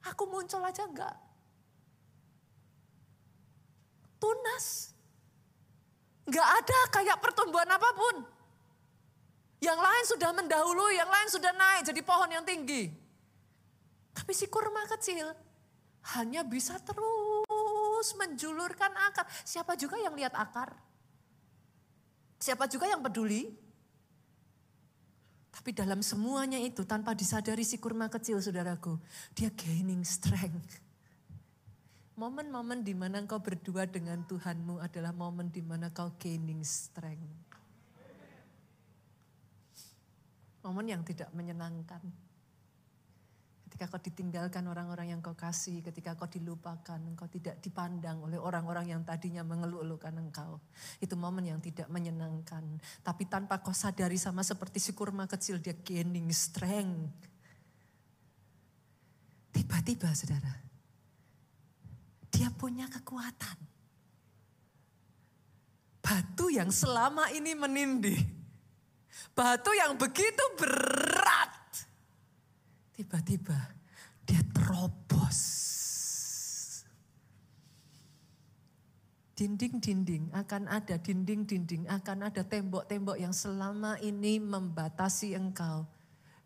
[0.05, 1.17] Aku muncul aja enggak.
[4.21, 4.93] Tunas.
[6.29, 8.17] Enggak ada kayak pertumbuhan apa pun.
[9.65, 12.93] Yang lain sudah mendahului, yang lain sudah naik jadi pohon yang tinggi.
[14.13, 15.33] Tapi si kurma kecil
[16.13, 16.77] hanya bisa
[18.05, 19.25] terus menjulurkan akar.
[19.49, 20.77] Siapa juga yang lihat akar?
[22.37, 23.49] Siapa juga yang peduli?
[25.49, 29.01] Tapi dalam semuanya itu tanpa disadari si kurma kecil saudaraku.
[29.33, 30.85] Dia gaining strength.
[32.21, 37.57] Momen-momen di mana engkau berdua dengan Tuhanmu adalah momen di mana kau gaining strength.
[40.61, 42.05] Momen yang tidak menyenangkan.
[43.75, 48.95] Ketika kau ditinggalkan orang-orang yang kau kasih, ketika kau dilupakan, engkau tidak dipandang oleh orang-orang
[48.95, 50.63] yang tadinya mengeluh-elukan engkau.
[51.03, 52.63] Itu momen yang tidak menyenangkan.
[53.03, 57.19] Tapi tanpa kau sadari sama seperti si kurma kecil, dia gaining strength.
[59.51, 60.55] Tiba-tiba saudara,
[62.31, 63.59] dia punya kekuatan.
[65.99, 68.23] Batu yang selama ini menindih.
[69.35, 71.04] Batu yang begitu berat
[72.95, 73.59] Tiba-tiba
[74.23, 75.41] dia terobos.
[79.35, 85.91] Dinding-dinding akan ada, dinding-dinding akan ada tembok-tembok yang selama ini membatasi engkau.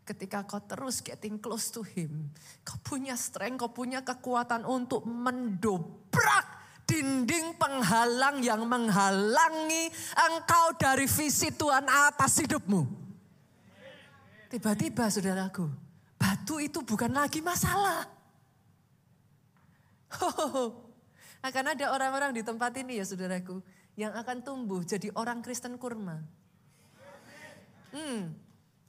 [0.01, 2.33] Ketika kau terus getting close to him,
[2.65, 6.49] kau punya strength, kau punya kekuatan untuk mendobrak
[6.89, 12.89] dinding penghalang yang menghalangi engkau dari visi Tuhan atas hidupmu.
[14.49, 15.69] Tiba-tiba saudaraku,
[16.19, 18.03] Batu itu bukan lagi masalah.
[20.19, 20.89] Oh,
[21.39, 23.63] akan ada orang-orang di tempat ini ya saudaraku.
[23.95, 26.19] Yang akan tumbuh jadi orang Kristen kurma.
[27.95, 28.35] Hmm,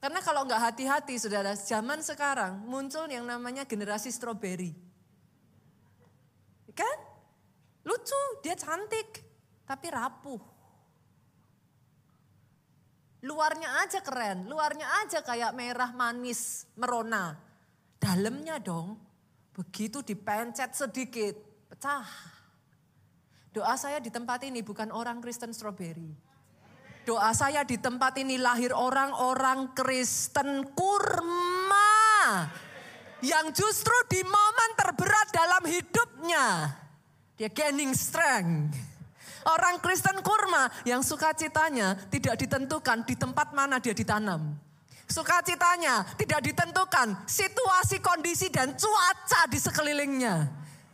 [0.03, 4.73] karena kalau nggak hati-hati saudara, zaman sekarang muncul yang namanya generasi stroberi.
[6.75, 6.97] Kan?
[7.85, 9.21] Lucu, dia cantik,
[9.65, 10.50] tapi rapuh.
[13.21, 17.37] Luarnya aja keren, luarnya aja kayak merah manis, merona.
[18.01, 18.97] Dalamnya dong,
[19.53, 21.37] begitu dipencet sedikit,
[21.69, 22.09] pecah.
[23.53, 26.17] Doa saya di tempat ini bukan orang Kristen strawberry.
[27.05, 32.49] Doa saya di tempat ini lahir orang-orang Kristen kurma.
[33.21, 36.73] Yang justru di momen terberat dalam hidupnya.
[37.37, 38.90] Dia gaining strength
[39.47, 44.53] Orang Kristen kurma yang sukacitanya tidak ditentukan di tempat mana dia ditanam.
[45.11, 50.47] Sukacitanya tidak ditentukan situasi, kondisi, dan cuaca di sekelilingnya.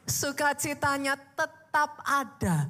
[0.09, 2.65] Sukacitanya tetap ada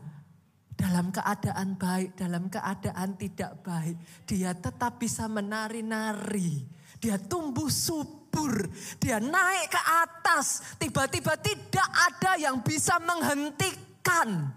[0.76, 3.96] dalam keadaan baik, dalam keadaan tidak baik.
[4.28, 6.68] Dia tetap bisa menari-nari.
[7.00, 8.68] Dia tumbuh subur.
[9.00, 10.76] Dia naik ke atas.
[10.76, 14.52] Tiba-tiba tidak ada yang bisa menghentikan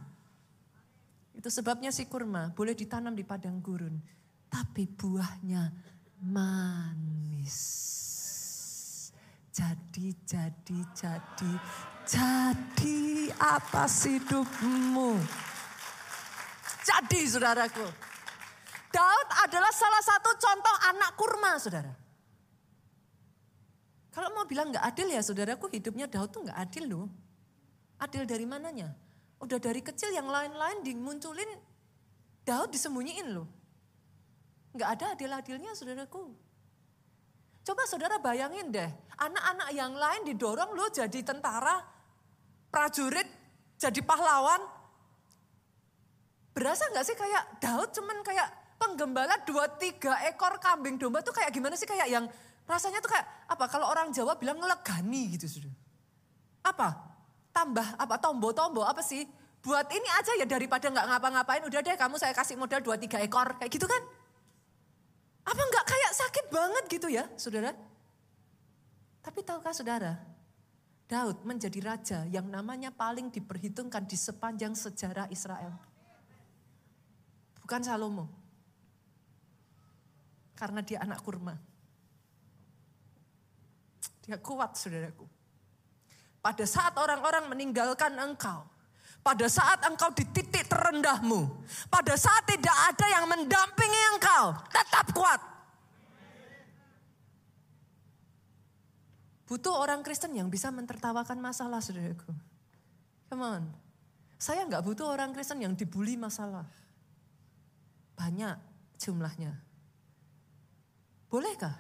[1.40, 3.96] itu sebabnya si kurma boleh ditanam di padang gurun.
[4.52, 5.72] Tapi buahnya
[6.28, 7.56] manis.
[9.48, 11.52] Jadi, jadi, jadi,
[12.04, 13.00] jadi
[13.40, 15.16] atas hidupmu.
[16.84, 17.88] Jadi saudaraku.
[18.90, 21.94] Daud adalah salah satu contoh anak kurma saudara.
[24.12, 27.06] Kalau mau bilang nggak adil ya saudaraku hidupnya Daud tuh nggak adil loh.
[27.96, 28.92] Adil dari mananya?
[29.40, 31.48] Udah dari kecil yang lain-lain dimunculin,
[32.44, 33.48] Daud disembunyiin loh.
[34.76, 36.28] Nggak ada adil-adilnya saudaraku.
[37.64, 41.80] Coba saudara bayangin deh, anak-anak yang lain didorong lo jadi tentara,
[42.68, 43.26] prajurit,
[43.80, 44.60] jadi pahlawan.
[46.52, 48.48] Berasa nggak sih kayak Daud cuman kayak
[48.80, 52.24] penggembala dua tiga ekor kambing domba tuh kayak gimana sih kayak yang
[52.64, 55.74] rasanya tuh kayak apa kalau orang Jawa bilang ngelegani gitu sudah.
[56.64, 57.09] Apa?
[57.50, 59.26] Tambah apa tombo-tombo apa sih?
[59.60, 63.20] Buat ini aja ya daripada nggak ngapa-ngapain, udah deh kamu saya kasih modal dua tiga
[63.20, 64.00] ekor kayak gitu kan?
[65.44, 67.76] Apa nggak kayak sakit banget gitu ya, saudara?
[69.20, 70.16] Tapi tahukah saudara,
[71.10, 75.76] Daud menjadi raja yang namanya paling diperhitungkan di sepanjang sejarah Israel.
[77.60, 78.26] Bukan Salomo.
[80.58, 81.54] Karena dia anak kurma.
[84.26, 85.29] Gak kuat saudaraku.
[86.40, 88.64] Pada saat orang-orang meninggalkan engkau.
[89.20, 91.44] Pada saat engkau di titik terendahmu.
[91.92, 94.56] Pada saat tidak ada yang mendampingi engkau.
[94.72, 95.40] Tetap kuat.
[99.44, 102.32] Butuh orang Kristen yang bisa mentertawakan masalah saudaraku.
[103.28, 103.68] Come.
[104.40, 106.64] Saya nggak butuh orang Kristen yang dibully masalah.
[108.16, 108.56] Banyak
[108.96, 109.52] jumlahnya.
[111.28, 111.76] Bolehkah?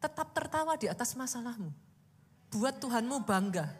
[0.00, 1.89] Tetap tertawa di atas masalahmu.
[2.50, 3.70] Buat Tuhanmu bangga.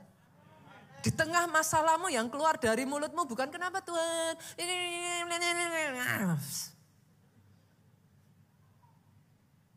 [1.00, 4.36] Di tengah masalahmu yang keluar dari mulutmu bukan kenapa Tuhan.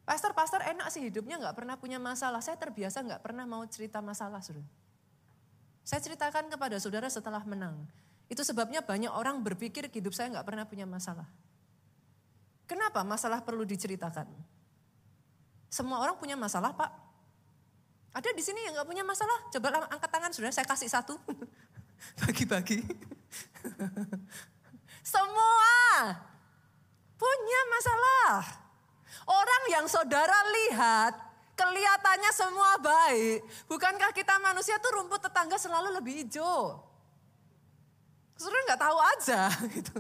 [0.04, 2.44] Pastor-pastor enak sih hidupnya nggak pernah punya masalah.
[2.44, 4.68] Saya terbiasa nggak pernah mau cerita masalah, suruh.
[5.88, 7.88] Saya ceritakan kepada saudara setelah menang.
[8.28, 11.28] Itu sebabnya banyak orang berpikir hidup saya nggak pernah punya masalah.
[12.68, 14.28] Kenapa masalah perlu diceritakan?
[15.72, 17.03] Semua orang punya masalah, Pak.
[18.14, 19.50] Ada di sini yang nggak punya masalah?
[19.50, 21.18] Coba angkat tangan, sudah saya kasih satu.
[22.22, 22.86] Bagi-bagi.
[25.14, 25.74] Semua
[27.18, 28.34] punya masalah.
[29.24, 31.14] Orang yang saudara lihat
[31.56, 33.46] kelihatannya semua baik.
[33.72, 36.82] Bukankah kita manusia tuh rumput tetangga selalu lebih hijau?
[38.36, 39.42] Saudara nggak tahu aja
[39.76, 39.98] gitu.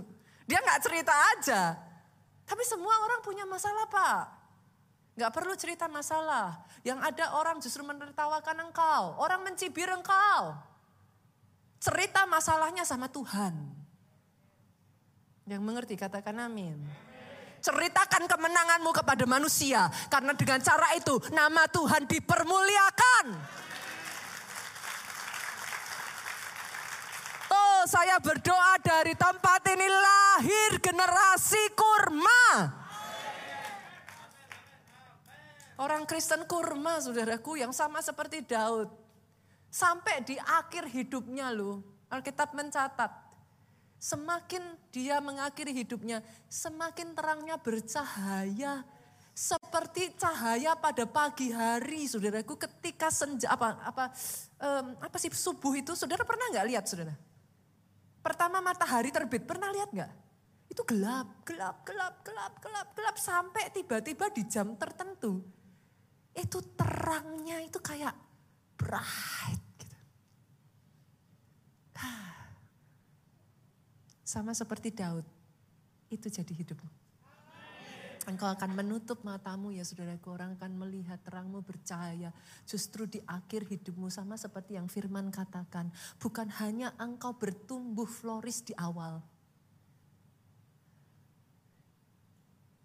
[0.49, 1.62] Dia nggak cerita aja.
[2.43, 4.42] Tapi semua orang punya masalah pak.
[5.13, 6.58] Nggak perlu cerita masalah.
[6.82, 9.13] Yang ada orang justru menertawakan engkau.
[9.21, 10.58] Orang mencibir engkau.
[11.78, 13.54] Cerita masalahnya sama Tuhan.
[15.45, 16.82] Yang mengerti katakan amin.
[17.62, 19.86] Ceritakan kemenanganmu kepada manusia.
[20.10, 23.26] Karena dengan cara itu nama Tuhan dipermuliakan.
[27.54, 32.83] Oh saya berdoa dari tempat ini lahir generasi kurma.
[35.84, 38.88] Orang Kristen kurma saudaraku yang sama seperti Daud.
[39.67, 41.84] Sampai di akhir hidupnya loh.
[42.08, 43.12] Alkitab mencatat
[44.00, 46.19] Semakin dia mengakhiri hidupnya,
[46.52, 48.84] semakin terangnya bercahaya.
[49.32, 54.12] Seperti cahaya pada pagi hari, saudaraku, ketika senja apa apa
[54.60, 57.15] um, apa sih subuh itu, saudara pernah nggak lihat, saudara?
[58.19, 60.12] Pertama matahari terbit, pernah lihat nggak?
[60.67, 65.62] Itu gelap, gelap, gelap, gelap, gelap, gelap sampai tiba-tiba di jam tertentu
[66.34, 68.13] itu terangnya itu kayak
[68.78, 69.98] bright gitu.
[74.26, 75.26] Sama seperti Daud,
[76.10, 76.89] itu jadi hidupmu.
[78.24, 82.32] Engkau akan menutup matamu ya saudaraku, orang akan melihat terangmu bercahaya.
[82.63, 85.91] Justru di akhir hidupmu sama seperti yang firman katakan.
[86.24, 89.19] Bukan hanya engkau bertumbuh floris di awal.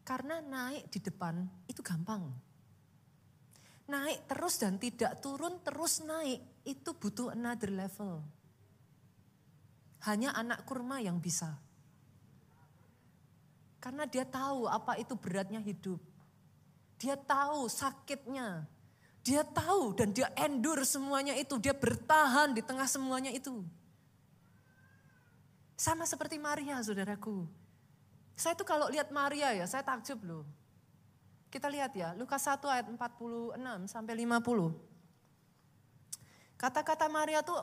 [0.03, 2.48] Karena naik di depan itu gampang.
[3.89, 8.21] Naik terus dan tidak turun terus naik itu butuh another level.
[10.05, 11.57] Hanya anak kurma yang bisa.
[13.81, 15.97] Karena dia tahu apa itu beratnya hidup.
[17.01, 18.69] Dia tahu sakitnya.
[19.25, 21.57] Dia tahu dan dia endure semuanya itu.
[21.57, 23.65] Dia bertahan di tengah semuanya itu.
[25.79, 27.47] Sama seperti Maria saudaraku.
[28.35, 30.45] Saya tuh kalau lihat Maria ya saya takjub loh.
[31.49, 33.57] Kita lihat ya Lukas 1 ayat 46
[33.89, 34.73] sampai 50.
[36.59, 37.57] Kata-kata Maria tuh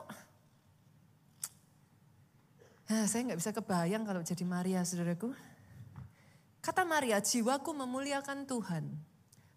[2.86, 5.34] Nah, saya nggak bisa kebayang kalau jadi Maria, saudaraku.
[6.62, 8.94] Kata Maria, jiwaku memuliakan Tuhan.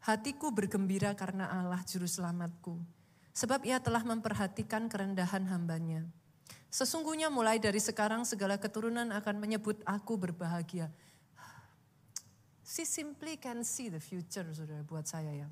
[0.02, 2.82] Hatiku bergembira karena Allah juru selamatku.
[3.38, 6.10] Sebab ia telah memperhatikan kerendahan hambanya.
[6.74, 10.89] Sesungguhnya mulai dari sekarang segala keturunan akan menyebut aku berbahagia.
[12.69, 15.49] She simply can see the future, saudara, buat saya ya.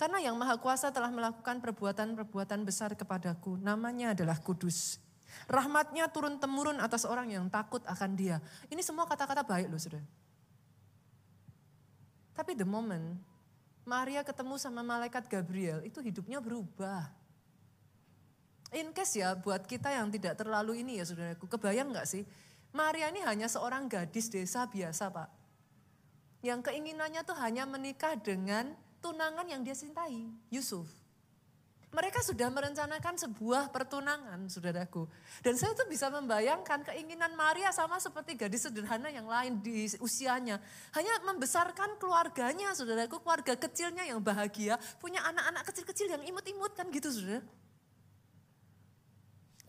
[0.00, 3.60] Karena yang Maha Kuasa telah melakukan perbuatan-perbuatan besar kepadaku.
[3.60, 4.96] Namanya adalah kudus.
[5.44, 8.40] Rahmatnya turun temurun atas orang yang takut akan dia.
[8.72, 10.08] Ini semua kata-kata baik loh saudara.
[12.32, 13.20] Tapi the moment
[13.84, 17.12] Maria ketemu sama malaikat Gabriel itu hidupnya berubah.
[18.72, 22.24] In case ya buat kita yang tidak terlalu ini ya saudaraku, kebayang nggak sih?
[22.72, 25.41] Maria ini hanya seorang gadis desa biasa pak.
[26.42, 30.90] Yang keinginannya tuh hanya menikah dengan tunangan yang dia cintai, Yusuf.
[31.92, 35.04] Mereka sudah merencanakan sebuah pertunangan, saudaraku.
[35.44, 40.56] Dan saya tuh bisa membayangkan keinginan Maria sama seperti gadis sederhana yang lain di usianya.
[40.96, 47.12] Hanya membesarkan keluarganya, saudaraku, keluarga kecilnya yang bahagia, punya anak-anak kecil-kecil yang imut-imut kan gitu,
[47.12, 47.44] saudara.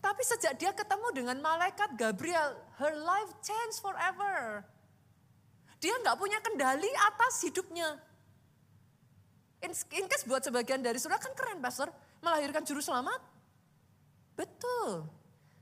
[0.00, 4.64] Tapi sejak dia ketemu dengan malaikat Gabriel, her life changed forever.
[5.84, 8.00] Dia nggak punya kendali atas hidupnya.
[9.60, 9.76] In
[10.08, 11.92] case buat sebagian dari saudara kan keren pastor,
[12.24, 13.20] melahirkan juru selamat.
[14.32, 15.04] Betul.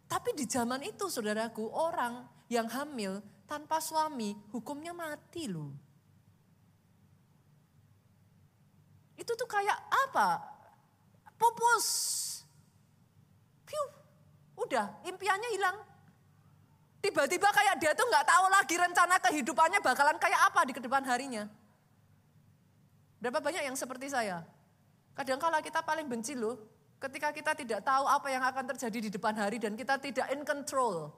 [0.06, 3.18] Tapi di zaman itu saudaraku orang yang hamil
[3.50, 5.74] tanpa suami hukumnya mati loh.
[9.18, 10.38] Itu tuh kayak apa?
[11.34, 11.86] Pupus.
[13.66, 13.84] Piu.
[14.54, 15.78] Udah impiannya hilang.
[17.02, 21.02] Tiba-tiba kayak dia tuh nggak tahu lagi rencana kehidupannya bakalan kayak apa di ke depan
[21.02, 21.50] harinya.
[23.18, 24.46] Berapa banyak yang seperti saya?
[25.18, 26.62] Kadang kala kita paling benci loh,
[27.02, 30.46] ketika kita tidak tahu apa yang akan terjadi di depan hari dan kita tidak in
[30.46, 31.10] control.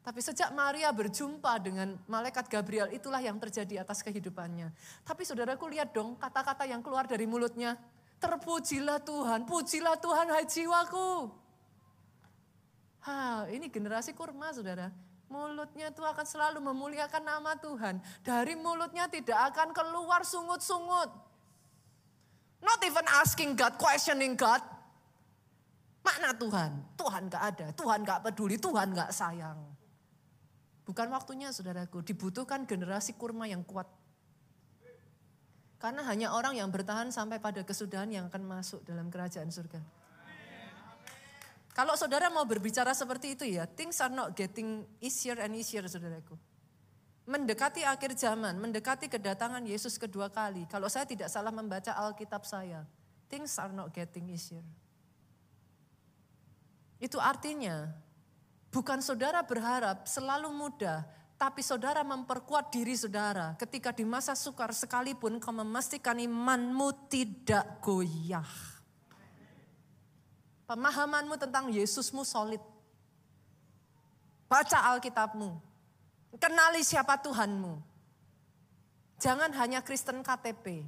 [0.00, 4.74] Tapi sejak Maria berjumpa dengan malaikat Gabriel, itulah yang terjadi atas kehidupannya.
[5.06, 7.78] Tapi saudaraku lihat dong kata-kata yang keluar dari mulutnya.
[8.18, 11.30] Terpujilah Tuhan, pujilah Tuhan hai jiwaku.
[13.00, 14.92] Ha, ini generasi kurma saudara.
[15.30, 18.02] Mulutnya itu akan selalu memuliakan nama Tuhan.
[18.26, 21.10] Dari mulutnya tidak akan keluar sungut-sungut.
[22.60, 24.60] Not even asking God, questioning God.
[26.00, 29.60] Makna Tuhan, Tuhan gak ada, Tuhan gak peduli, Tuhan gak sayang.
[30.84, 33.86] Bukan waktunya saudaraku, dibutuhkan generasi kurma yang kuat.
[35.80, 39.80] Karena hanya orang yang bertahan sampai pada kesudahan yang akan masuk dalam kerajaan surga.
[41.70, 46.34] Kalau saudara mau berbicara seperti itu ya, things are not getting easier and easier saudaraku.
[47.30, 50.66] Mendekati akhir zaman, mendekati kedatangan Yesus kedua kali.
[50.66, 52.82] Kalau saya tidak salah membaca Alkitab saya,
[53.30, 54.66] things are not getting easier.
[56.98, 57.86] Itu artinya
[58.74, 61.06] bukan saudara berharap selalu mudah,
[61.38, 68.79] tapi saudara memperkuat diri saudara ketika di masa sukar sekalipun kau memastikan imanmu tidak goyah.
[70.70, 72.62] Pemahamanmu tentang Yesusmu solid.
[74.46, 75.58] Baca Alkitabmu.
[76.38, 77.74] Kenali siapa Tuhanmu.
[79.18, 80.86] Jangan hanya Kristen KTP.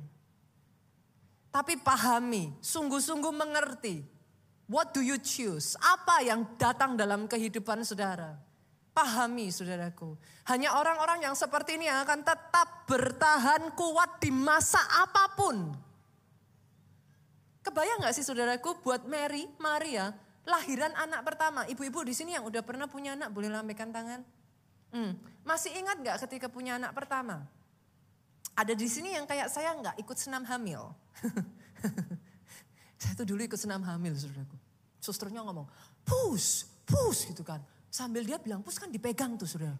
[1.51, 4.07] Tapi pahami, sungguh-sungguh mengerti.
[4.71, 5.75] What do you choose?
[5.83, 8.39] Apa yang datang dalam kehidupan saudara?
[8.95, 10.15] Pahami saudaraku.
[10.47, 15.75] Hanya orang-orang yang seperti ini yang akan tetap bertahan kuat di masa apa pun.
[17.63, 20.11] Kebayang gak sih saudaraku buat Mary, Maria,
[20.43, 21.63] lahiran anak pertama.
[21.71, 24.21] Ibu-ibu di sini yang udah pernah punya anak boleh lambaikan tangan.
[24.91, 25.15] Hmm.
[25.47, 27.47] Masih ingat gak ketika punya anak pertama?
[28.53, 30.93] Ada di sini yang kayak saya nggak ikut senam hamil.
[33.01, 34.57] saya tuh dulu ikut senam hamil saudaraku.
[35.01, 35.65] Susternya ngomong,
[36.05, 37.65] pus, pus gitu kan.
[37.89, 39.75] Sambil dia bilang, pus kan dipegang tuh saudara.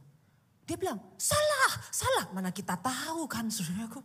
[0.65, 2.25] Dia bilang, salah, salah.
[2.33, 4.01] Mana kita tahu kan saudaraku.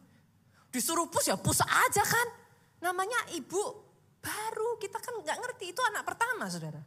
[0.67, 2.27] Disuruh pus ya pus aja kan.
[2.77, 3.61] Namanya ibu
[4.21, 6.81] baru, kita kan nggak ngerti itu anak pertama saudara.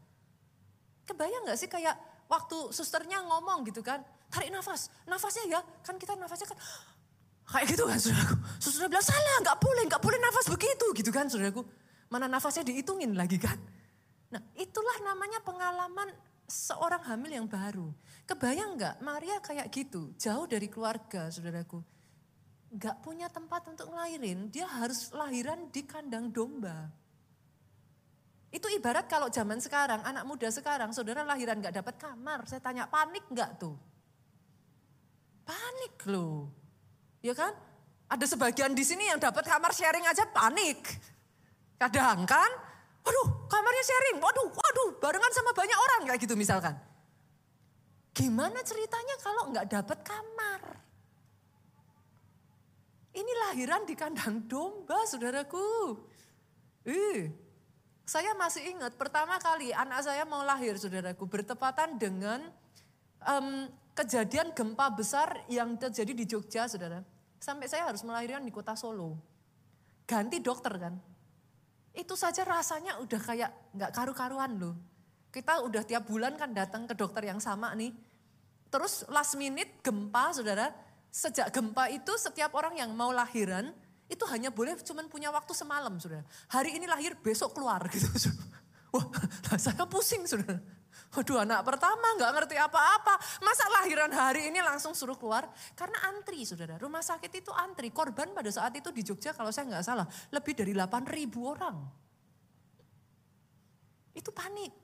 [1.07, 1.99] Kebayang nggak sih kayak
[2.31, 6.59] waktu susternya ngomong gitu kan, tarik nafas, nafasnya ya, kan kita nafasnya kan
[7.51, 8.37] kayak gitu kan saudaraku.
[8.63, 11.67] Susternya bilang salah, nggak boleh, nggak boleh nafas begitu gitu kan saudaraku.
[12.11, 13.59] Mana nafasnya dihitungin lagi kan.
[14.31, 16.15] Nah itulah namanya pengalaman
[16.47, 17.91] seorang hamil yang baru.
[18.31, 21.83] Kebayang nggak Maria kayak gitu, jauh dari keluarga saudaraku
[22.71, 26.87] nggak punya tempat untuk ngelahirin, dia harus lahiran di kandang domba.
[28.51, 32.47] Itu ibarat kalau zaman sekarang, anak muda sekarang, saudara lahiran nggak dapat kamar.
[32.47, 33.75] Saya tanya, panik nggak tuh?
[35.47, 36.51] Panik loh.
[37.23, 37.55] Ya kan?
[38.11, 40.83] Ada sebagian di sini yang dapat kamar sharing aja panik.
[41.79, 42.51] Kadang kan,
[43.07, 46.75] waduh kamarnya sharing, waduh, waduh, barengan sama banyak orang kayak gitu misalkan.
[48.11, 50.90] Gimana ceritanya kalau nggak dapat kamar?
[53.11, 55.99] Ini lahiran di kandang domba, saudaraku.
[56.87, 57.27] Uh,
[58.07, 62.47] saya masih ingat pertama kali anak saya mau lahir, saudaraku, bertepatan dengan
[63.27, 63.67] um,
[63.99, 67.03] kejadian gempa besar yang terjadi di Jogja, saudara.
[67.43, 69.19] Sampai saya harus melahirkan di kota Solo.
[70.07, 70.95] Ganti dokter kan.
[71.91, 74.77] Itu saja rasanya udah kayak nggak karu-karuan loh.
[75.31, 77.91] Kita udah tiap bulan kan datang ke dokter yang sama nih.
[78.71, 80.71] Terus last minute gempa, saudara
[81.11, 83.75] Sejak gempa itu setiap orang yang mau lahiran
[84.07, 86.23] itu hanya boleh cuman punya waktu semalam sudah.
[86.51, 88.07] Hari ini lahir besok keluar gitu.
[88.95, 89.07] Wah
[89.59, 90.59] saya pusing sudah.
[91.11, 93.19] Waduh anak pertama nggak ngerti apa-apa.
[93.43, 95.51] Masa lahiran hari ini langsung suruh keluar?
[95.75, 96.79] Karena antri saudara.
[96.79, 97.91] Rumah sakit itu antri.
[97.91, 100.07] Korban pada saat itu di Jogja kalau saya nggak salah.
[100.31, 101.75] Lebih dari 8 ribu orang.
[104.15, 104.75] Itu panik.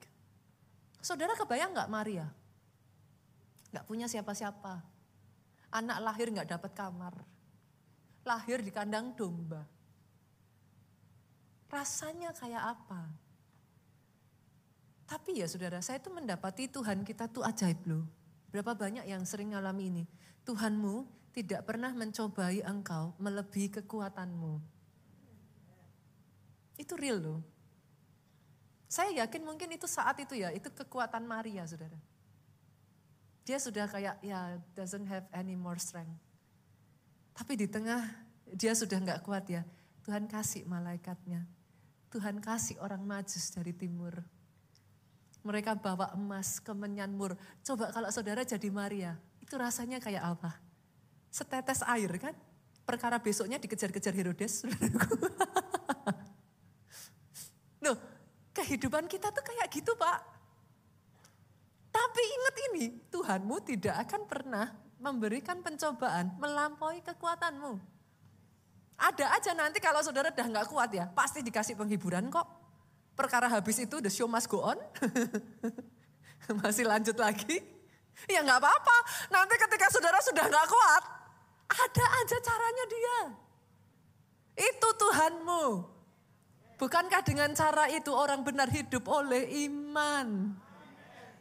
[0.98, 2.26] Saudara kebayang nggak Maria?
[3.70, 4.95] Nggak punya siapa-siapa
[5.72, 7.14] Anak lahir nggak dapat kamar.
[8.26, 9.62] Lahir di kandang domba.
[11.66, 13.02] Rasanya kayak apa?
[15.06, 18.06] Tapi ya saudara, saya itu mendapati Tuhan kita tuh ajaib loh.
[18.50, 20.04] Berapa banyak yang sering ngalami ini?
[20.42, 24.58] Tuhanmu tidak pernah mencobai engkau melebihi kekuatanmu.
[26.80, 27.40] Itu real loh.
[28.86, 31.98] Saya yakin mungkin itu saat itu ya, itu kekuatan Maria saudara.
[33.46, 36.18] Dia sudah kayak ya doesn't have any more strength.
[37.32, 38.02] Tapi di tengah
[38.50, 39.62] dia sudah nggak kuat ya.
[40.02, 41.46] Tuhan kasih malaikatnya.
[42.10, 44.18] Tuhan kasih orang majus dari timur.
[45.46, 47.38] Mereka bawa emas ke menyanmur.
[47.62, 50.66] Coba kalau saudara jadi Maria, itu rasanya kayak apa?
[51.36, 52.32] setetes air kan.
[52.86, 54.62] Perkara besoknya dikejar-kejar Herodes.
[57.84, 57.98] Loh,
[58.56, 60.35] kehidupan kita tuh kayak gitu Pak.
[62.16, 67.76] Tapi ingat ini, Tuhanmu tidak akan pernah memberikan pencobaan melampaui kekuatanmu.
[68.96, 72.48] Ada aja nanti kalau saudara udah nggak kuat ya, pasti dikasih penghiburan kok.
[73.12, 74.80] Perkara habis itu the show must go on.
[76.64, 77.60] Masih lanjut lagi.
[78.32, 78.96] Ya nggak apa-apa.
[79.28, 81.04] Nanti ketika saudara sudah nggak kuat,
[81.68, 83.20] ada aja caranya dia.
[84.72, 85.64] Itu Tuhanmu.
[86.80, 90.64] Bukankah dengan cara itu orang benar hidup oleh iman?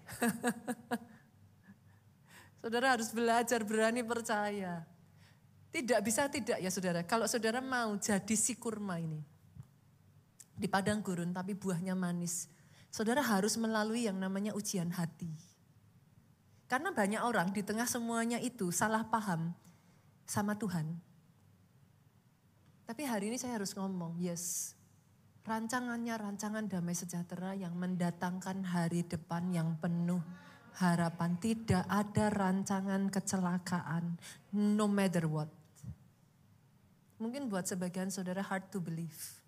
[2.61, 4.85] saudara harus belajar berani percaya.
[5.73, 7.03] Tidak bisa tidak ya saudara.
[7.03, 9.19] Kalau saudara mau jadi si kurma ini.
[10.55, 12.47] Di padang gurun tapi buahnya manis.
[12.87, 15.27] Saudara harus melalui yang namanya ujian hati.
[16.65, 19.51] Karena banyak orang di tengah semuanya itu salah paham
[20.23, 20.95] sama Tuhan.
[22.85, 24.74] Tapi hari ini saya harus ngomong, yes,
[25.45, 30.21] rancangannya rancangan damai sejahtera yang mendatangkan hari depan yang penuh
[30.81, 31.37] harapan.
[31.37, 34.17] Tidak ada rancangan kecelakaan,
[34.57, 35.47] no matter what.
[37.21, 39.39] Mungkin buat sebagian saudara hard to believe.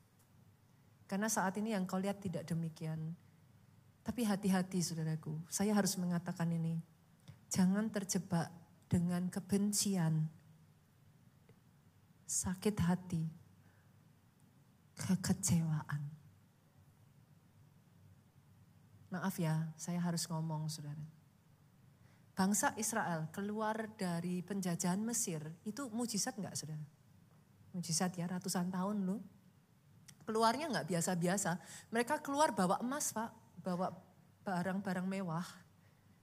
[1.09, 3.15] Karena saat ini yang kau lihat tidak demikian.
[4.05, 6.79] Tapi hati-hati saudaraku, saya harus mengatakan ini.
[7.51, 8.47] Jangan terjebak
[8.87, 10.31] dengan kebencian
[12.27, 13.23] sakit hati,
[14.97, 16.01] kekecewaan.
[19.13, 20.99] Maaf ya, saya harus ngomong saudara.
[22.37, 26.85] Bangsa Israel keluar dari penjajahan Mesir, itu mujizat enggak saudara?
[27.73, 29.21] Mujizat ya, ratusan tahun loh.
[30.27, 31.57] Keluarnya enggak biasa-biasa.
[31.89, 33.31] Mereka keluar bawa emas pak,
[33.63, 33.95] bawa
[34.43, 35.47] barang-barang mewah.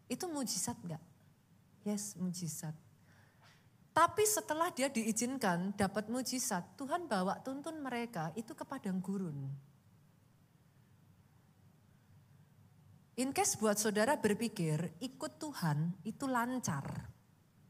[0.06, 1.02] Itu mujizat enggak?
[1.82, 2.76] Yes, mujizat.
[3.94, 9.46] Tapi setelah dia diizinkan dapat mujizat, Tuhan bawa tuntun mereka itu ke padang gurun.
[13.14, 17.06] In case buat saudara berpikir ikut Tuhan itu lancar.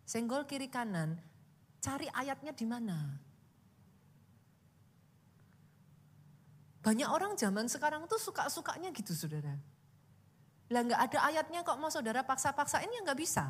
[0.09, 1.21] Senggol kiri kanan,
[1.85, 3.21] cari ayatnya di mana?
[6.81, 9.61] Banyak orang zaman sekarang tuh suka-sukanya gitu saudara.
[10.73, 13.45] Lah nggak ada ayatnya kok mau saudara paksa-paksain ya nggak bisa.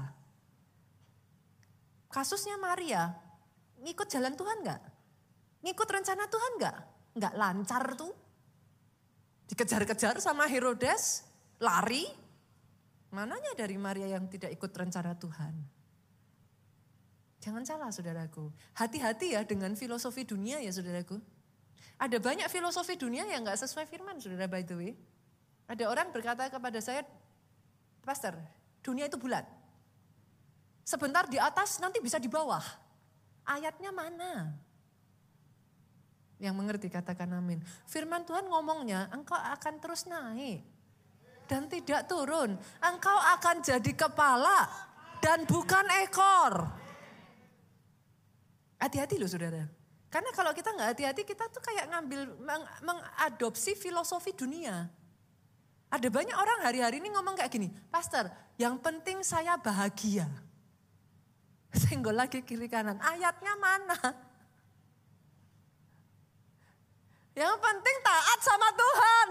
[2.14, 3.10] Kasusnya Maria,
[3.82, 4.78] ngikut jalan Tuhan enggak?
[5.66, 6.78] Ngikut rencana Tuhan enggak?
[7.18, 8.14] Enggak lancar tuh.
[9.50, 11.26] Dikejar-kejar sama Herodes,
[11.58, 12.06] lari.
[13.10, 15.58] Mananya dari Maria yang tidak ikut rencana Tuhan?
[17.42, 18.46] Jangan salah saudaraku.
[18.78, 21.18] Hati-hati ya dengan filosofi dunia ya saudaraku.
[21.98, 24.94] Ada banyak filosofi dunia yang enggak sesuai firman saudara by the way.
[25.66, 27.02] Ada orang berkata kepada saya,
[28.06, 28.38] Pastor,
[28.86, 29.42] dunia itu bulat.
[30.84, 32.60] Sebentar di atas nanti bisa di bawah.
[33.48, 34.52] Ayatnya mana?
[36.36, 37.64] Yang mengerti katakan amin.
[37.88, 40.60] Firman Tuhan ngomongnya engkau akan terus naik.
[41.48, 42.56] Dan tidak turun.
[42.84, 44.68] Engkau akan jadi kepala
[45.24, 46.68] dan bukan ekor.
[48.76, 49.64] Hati-hati loh saudara.
[50.12, 54.86] Karena kalau kita nggak hati-hati kita tuh kayak ngambil meng, mengadopsi filosofi dunia.
[55.88, 58.28] Ada banyak orang hari-hari ini ngomong kayak gini, Pastor,
[58.60, 60.26] yang penting saya bahagia.
[61.82, 62.98] Senggol lagi kiri kanan.
[63.02, 63.98] Ayatnya mana?
[67.34, 69.28] Yang penting taat sama Tuhan.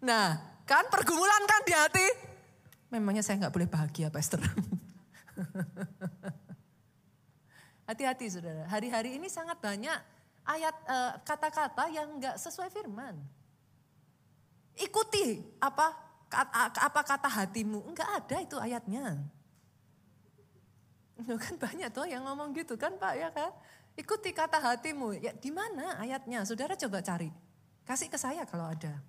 [0.00, 2.06] Nah, kan pergumulan kan di hati.
[2.90, 4.38] Memangnya saya nggak boleh bahagia, Pastor.
[7.90, 9.98] Hati-hati saudara, hari-hari ini sangat banyak
[10.46, 13.18] ayat eh, kata-kata uh, yang nggak sesuai firman.
[14.78, 15.90] Ikuti apa
[16.30, 19.18] apa kata hatimu, enggak ada itu ayatnya.
[21.26, 23.50] Kan banyak tuh yang ngomong gitu kan Pak ya kan.
[23.98, 25.18] Ikuti kata hatimu.
[25.18, 26.46] Ya di mana ayatnya?
[26.46, 27.28] Saudara coba cari.
[27.84, 29.02] Kasih ke saya kalau ada.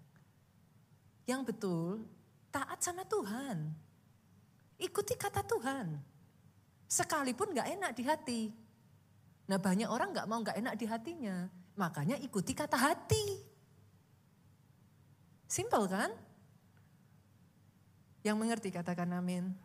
[1.30, 2.04] Yang betul
[2.52, 3.72] taat sama Tuhan.
[4.82, 6.02] Ikuti kata Tuhan.
[6.92, 8.42] Sekalipun gak enak di hati.
[9.48, 11.48] Nah banyak orang gak mau gak enak di hatinya.
[11.78, 13.40] Makanya ikuti kata hati.
[15.48, 16.12] Simple kan?
[18.26, 19.56] Yang mengerti katakan amin.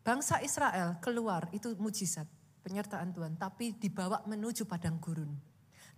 [0.00, 2.24] Bangsa Israel keluar itu mujizat
[2.64, 5.32] penyertaan Tuhan, tapi dibawa menuju padang gurun.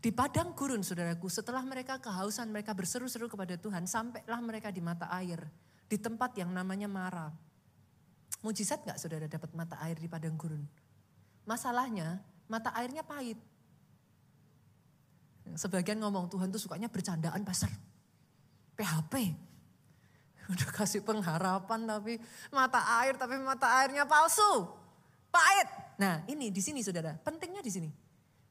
[0.03, 5.07] Di padang gurun saudaraku, setelah mereka kehausan, mereka berseru-seru kepada Tuhan, sampailah mereka di mata
[5.15, 5.47] air,
[5.87, 7.31] di tempat yang namanya Mara.
[8.43, 10.67] Mujizat gak saudara dapat mata air di padang gurun?
[11.47, 12.19] Masalahnya,
[12.51, 13.39] mata airnya pahit.
[15.55, 17.71] Sebagian ngomong Tuhan tuh sukanya bercandaan pasar.
[18.75, 19.35] PHP.
[20.53, 22.19] Udah kasih pengharapan tapi
[22.51, 24.67] mata air tapi mata airnya palsu.
[25.31, 25.69] Pahit.
[26.03, 27.91] Nah ini di sini saudara, pentingnya di sini.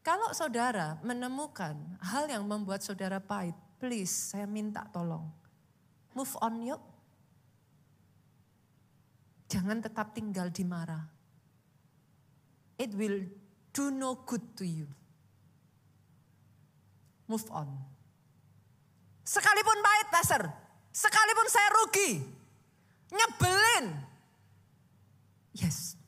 [0.01, 5.29] Kalau saudara menemukan hal yang membuat saudara pahit, please saya minta tolong.
[6.17, 6.81] Move on yuk.
[9.51, 11.05] Jangan tetap tinggal di marah.
[12.81, 13.29] It will
[13.75, 14.89] do no good to you.
[17.29, 17.69] Move on.
[19.21, 20.43] Sekalipun pahit, pastor.
[20.91, 22.11] Sekalipun saya rugi.
[23.11, 23.85] Nyebelin.
[25.55, 25.99] Yes.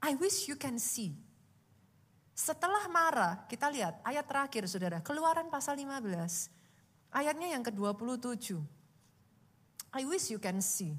[0.00, 1.12] I wish you can see
[2.40, 6.48] setelah marah, kita lihat ayat terakhir saudara, keluaran pasal 15.
[7.12, 8.56] Ayatnya yang ke-27.
[9.92, 10.96] I wish you can see.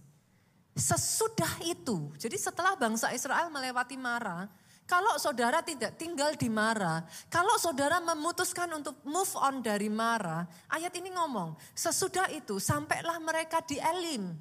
[0.77, 4.45] Sesudah itu, jadi setelah bangsa Israel melewati marah,
[4.91, 10.91] kalau saudara tidak tinggal di marah, kalau saudara memutuskan untuk move on dari marah, ayat
[10.99, 14.35] ini ngomong, sesudah itu sampailah mereka di Elim.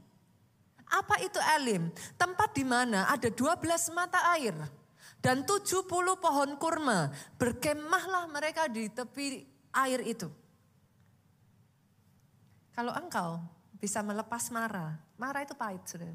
[0.91, 1.95] Apa itu Elim?
[2.19, 3.63] Tempat di mana ada 12
[3.95, 4.59] mata air
[5.23, 5.87] dan 70
[6.19, 7.15] pohon kurma.
[7.39, 10.27] Berkemahlah mereka di tepi air itu.
[12.75, 13.39] Kalau engkau
[13.79, 16.11] bisa melepas marah, marah itu pahit sudah.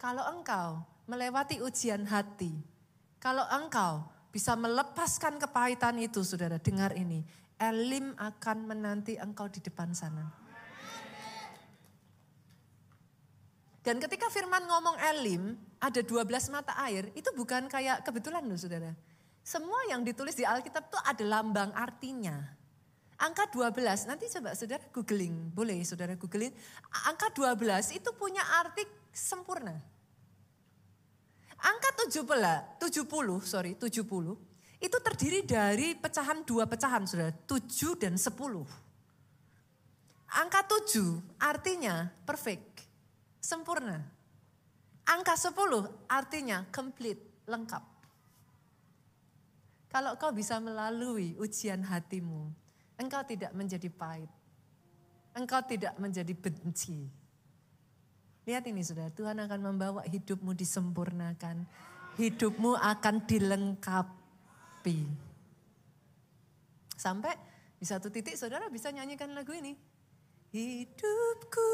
[0.00, 2.77] Kalau engkau melewati ujian hati,
[3.18, 7.26] kalau engkau bisa melepaskan kepahitan itu saudara, dengar ini.
[7.58, 10.30] Elim akan menanti engkau di depan sana.
[13.82, 18.94] Dan ketika firman ngomong Elim, ada 12 mata air, itu bukan kayak kebetulan loh saudara.
[19.42, 22.36] Semua yang ditulis di Alkitab itu ada lambang artinya.
[23.18, 26.54] Angka 12, nanti coba saudara googling, boleh saudara googling.
[27.10, 29.97] Angka 12 itu punya arti sempurna.
[31.58, 34.38] Angka 17, 70, sorry 70,
[34.78, 38.30] itu terdiri dari pecahan dua pecahan saudara, 7 dan 10.
[40.38, 42.86] Angka 7 artinya perfect,
[43.42, 43.98] sempurna.
[45.02, 45.50] Angka 10
[46.06, 47.82] artinya complete, lengkap.
[49.88, 52.52] Kalau kau bisa melalui ujian hatimu,
[53.00, 54.30] engkau tidak menjadi pahit.
[55.32, 57.08] Engkau tidak menjadi benci.
[58.48, 61.68] Lihat ini sudah, Tuhan akan membawa hidupmu disempurnakan.
[62.16, 65.04] Hidupmu akan dilengkapi.
[66.96, 67.36] Sampai
[67.76, 69.76] di satu titik saudara bisa nyanyikan lagu ini.
[70.48, 71.70] Hidupku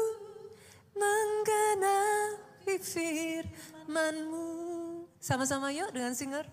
[0.99, 4.47] menggenap firmanmu.
[5.23, 6.43] Sama-sama yuk dengan singer.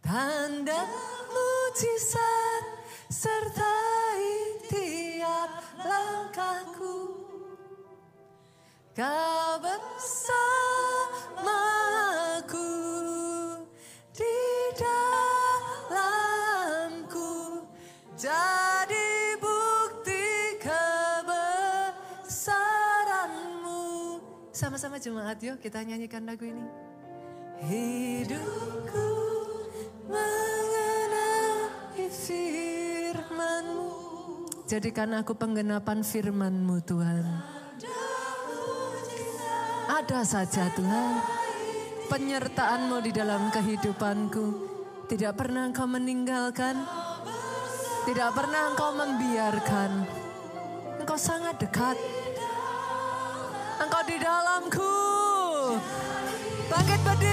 [0.00, 0.88] Tanda
[1.28, 2.64] mujizat
[3.12, 3.69] sertai
[9.00, 10.28] Kau bersamaku
[14.12, 14.36] di
[14.76, 16.04] dalamku.
[18.20, 18.60] Jangan
[24.52, 26.68] Sama-sama jemaat yuk kita nyanyikan lagu ini.
[27.64, 29.08] Hidupku
[30.12, 33.88] mengenapi firmanmu.
[34.68, 37.59] Jadikan aku penggenapan firmanmu Tuhan.
[40.00, 41.20] Ada saja Tuhan.
[42.08, 44.46] Penyertaanmu di dalam kehidupanku.
[45.04, 46.72] Tidak pernah engkau meninggalkan.
[48.08, 50.08] Tidak pernah engkau membiarkan.
[51.04, 52.00] Engkau sangat dekat
[53.76, 54.96] Engkau di dalamku.
[56.72, 57.29] Bangkit berdiri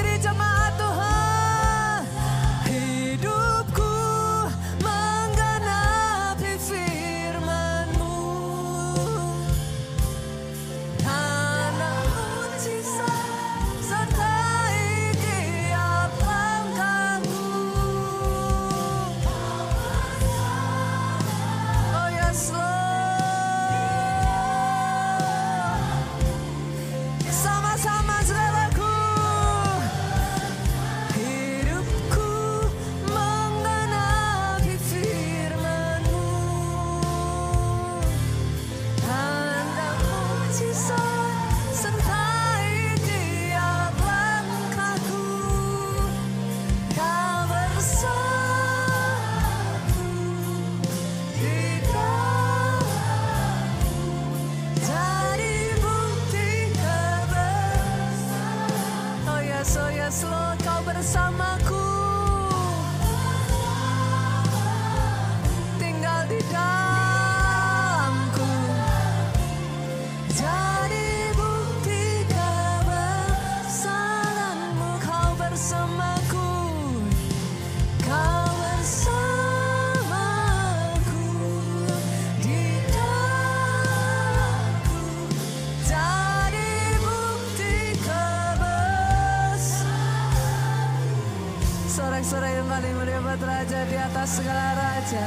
[94.28, 95.26] segala Raja.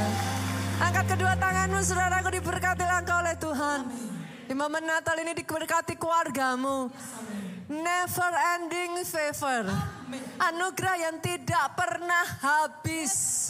[0.77, 3.79] Angkat kedua tanganmu saudaraku diberkati engkau oleh Tuhan.
[4.45, 6.85] Di momen Natal ini diberkati keluargamu.
[7.71, 8.31] Never
[8.61, 9.65] ending favor.
[10.37, 13.49] Anugerah yang tidak pernah habis.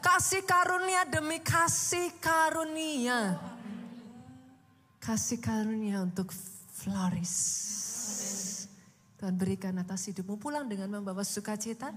[0.00, 3.36] Kasih karunia demi kasih karunia.
[5.02, 6.32] Kasih karunia untuk
[6.80, 7.60] flourish.
[9.20, 11.94] Tuhan berikan atas hidupmu pulang dengan membawa sukacita,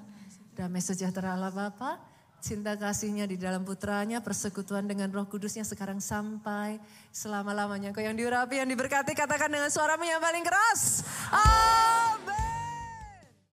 [0.58, 2.14] damai sejahtera Allah Bapa,
[2.46, 6.78] cinta kasihnya di dalam putranya, persekutuan dengan roh kudusnya sekarang sampai
[7.10, 7.89] selama-lamanya.
[7.89, 11.02] Kau yang diurapi, yang diberkati, katakan dengan suaramu yang paling keras.
[11.34, 12.45] Amin.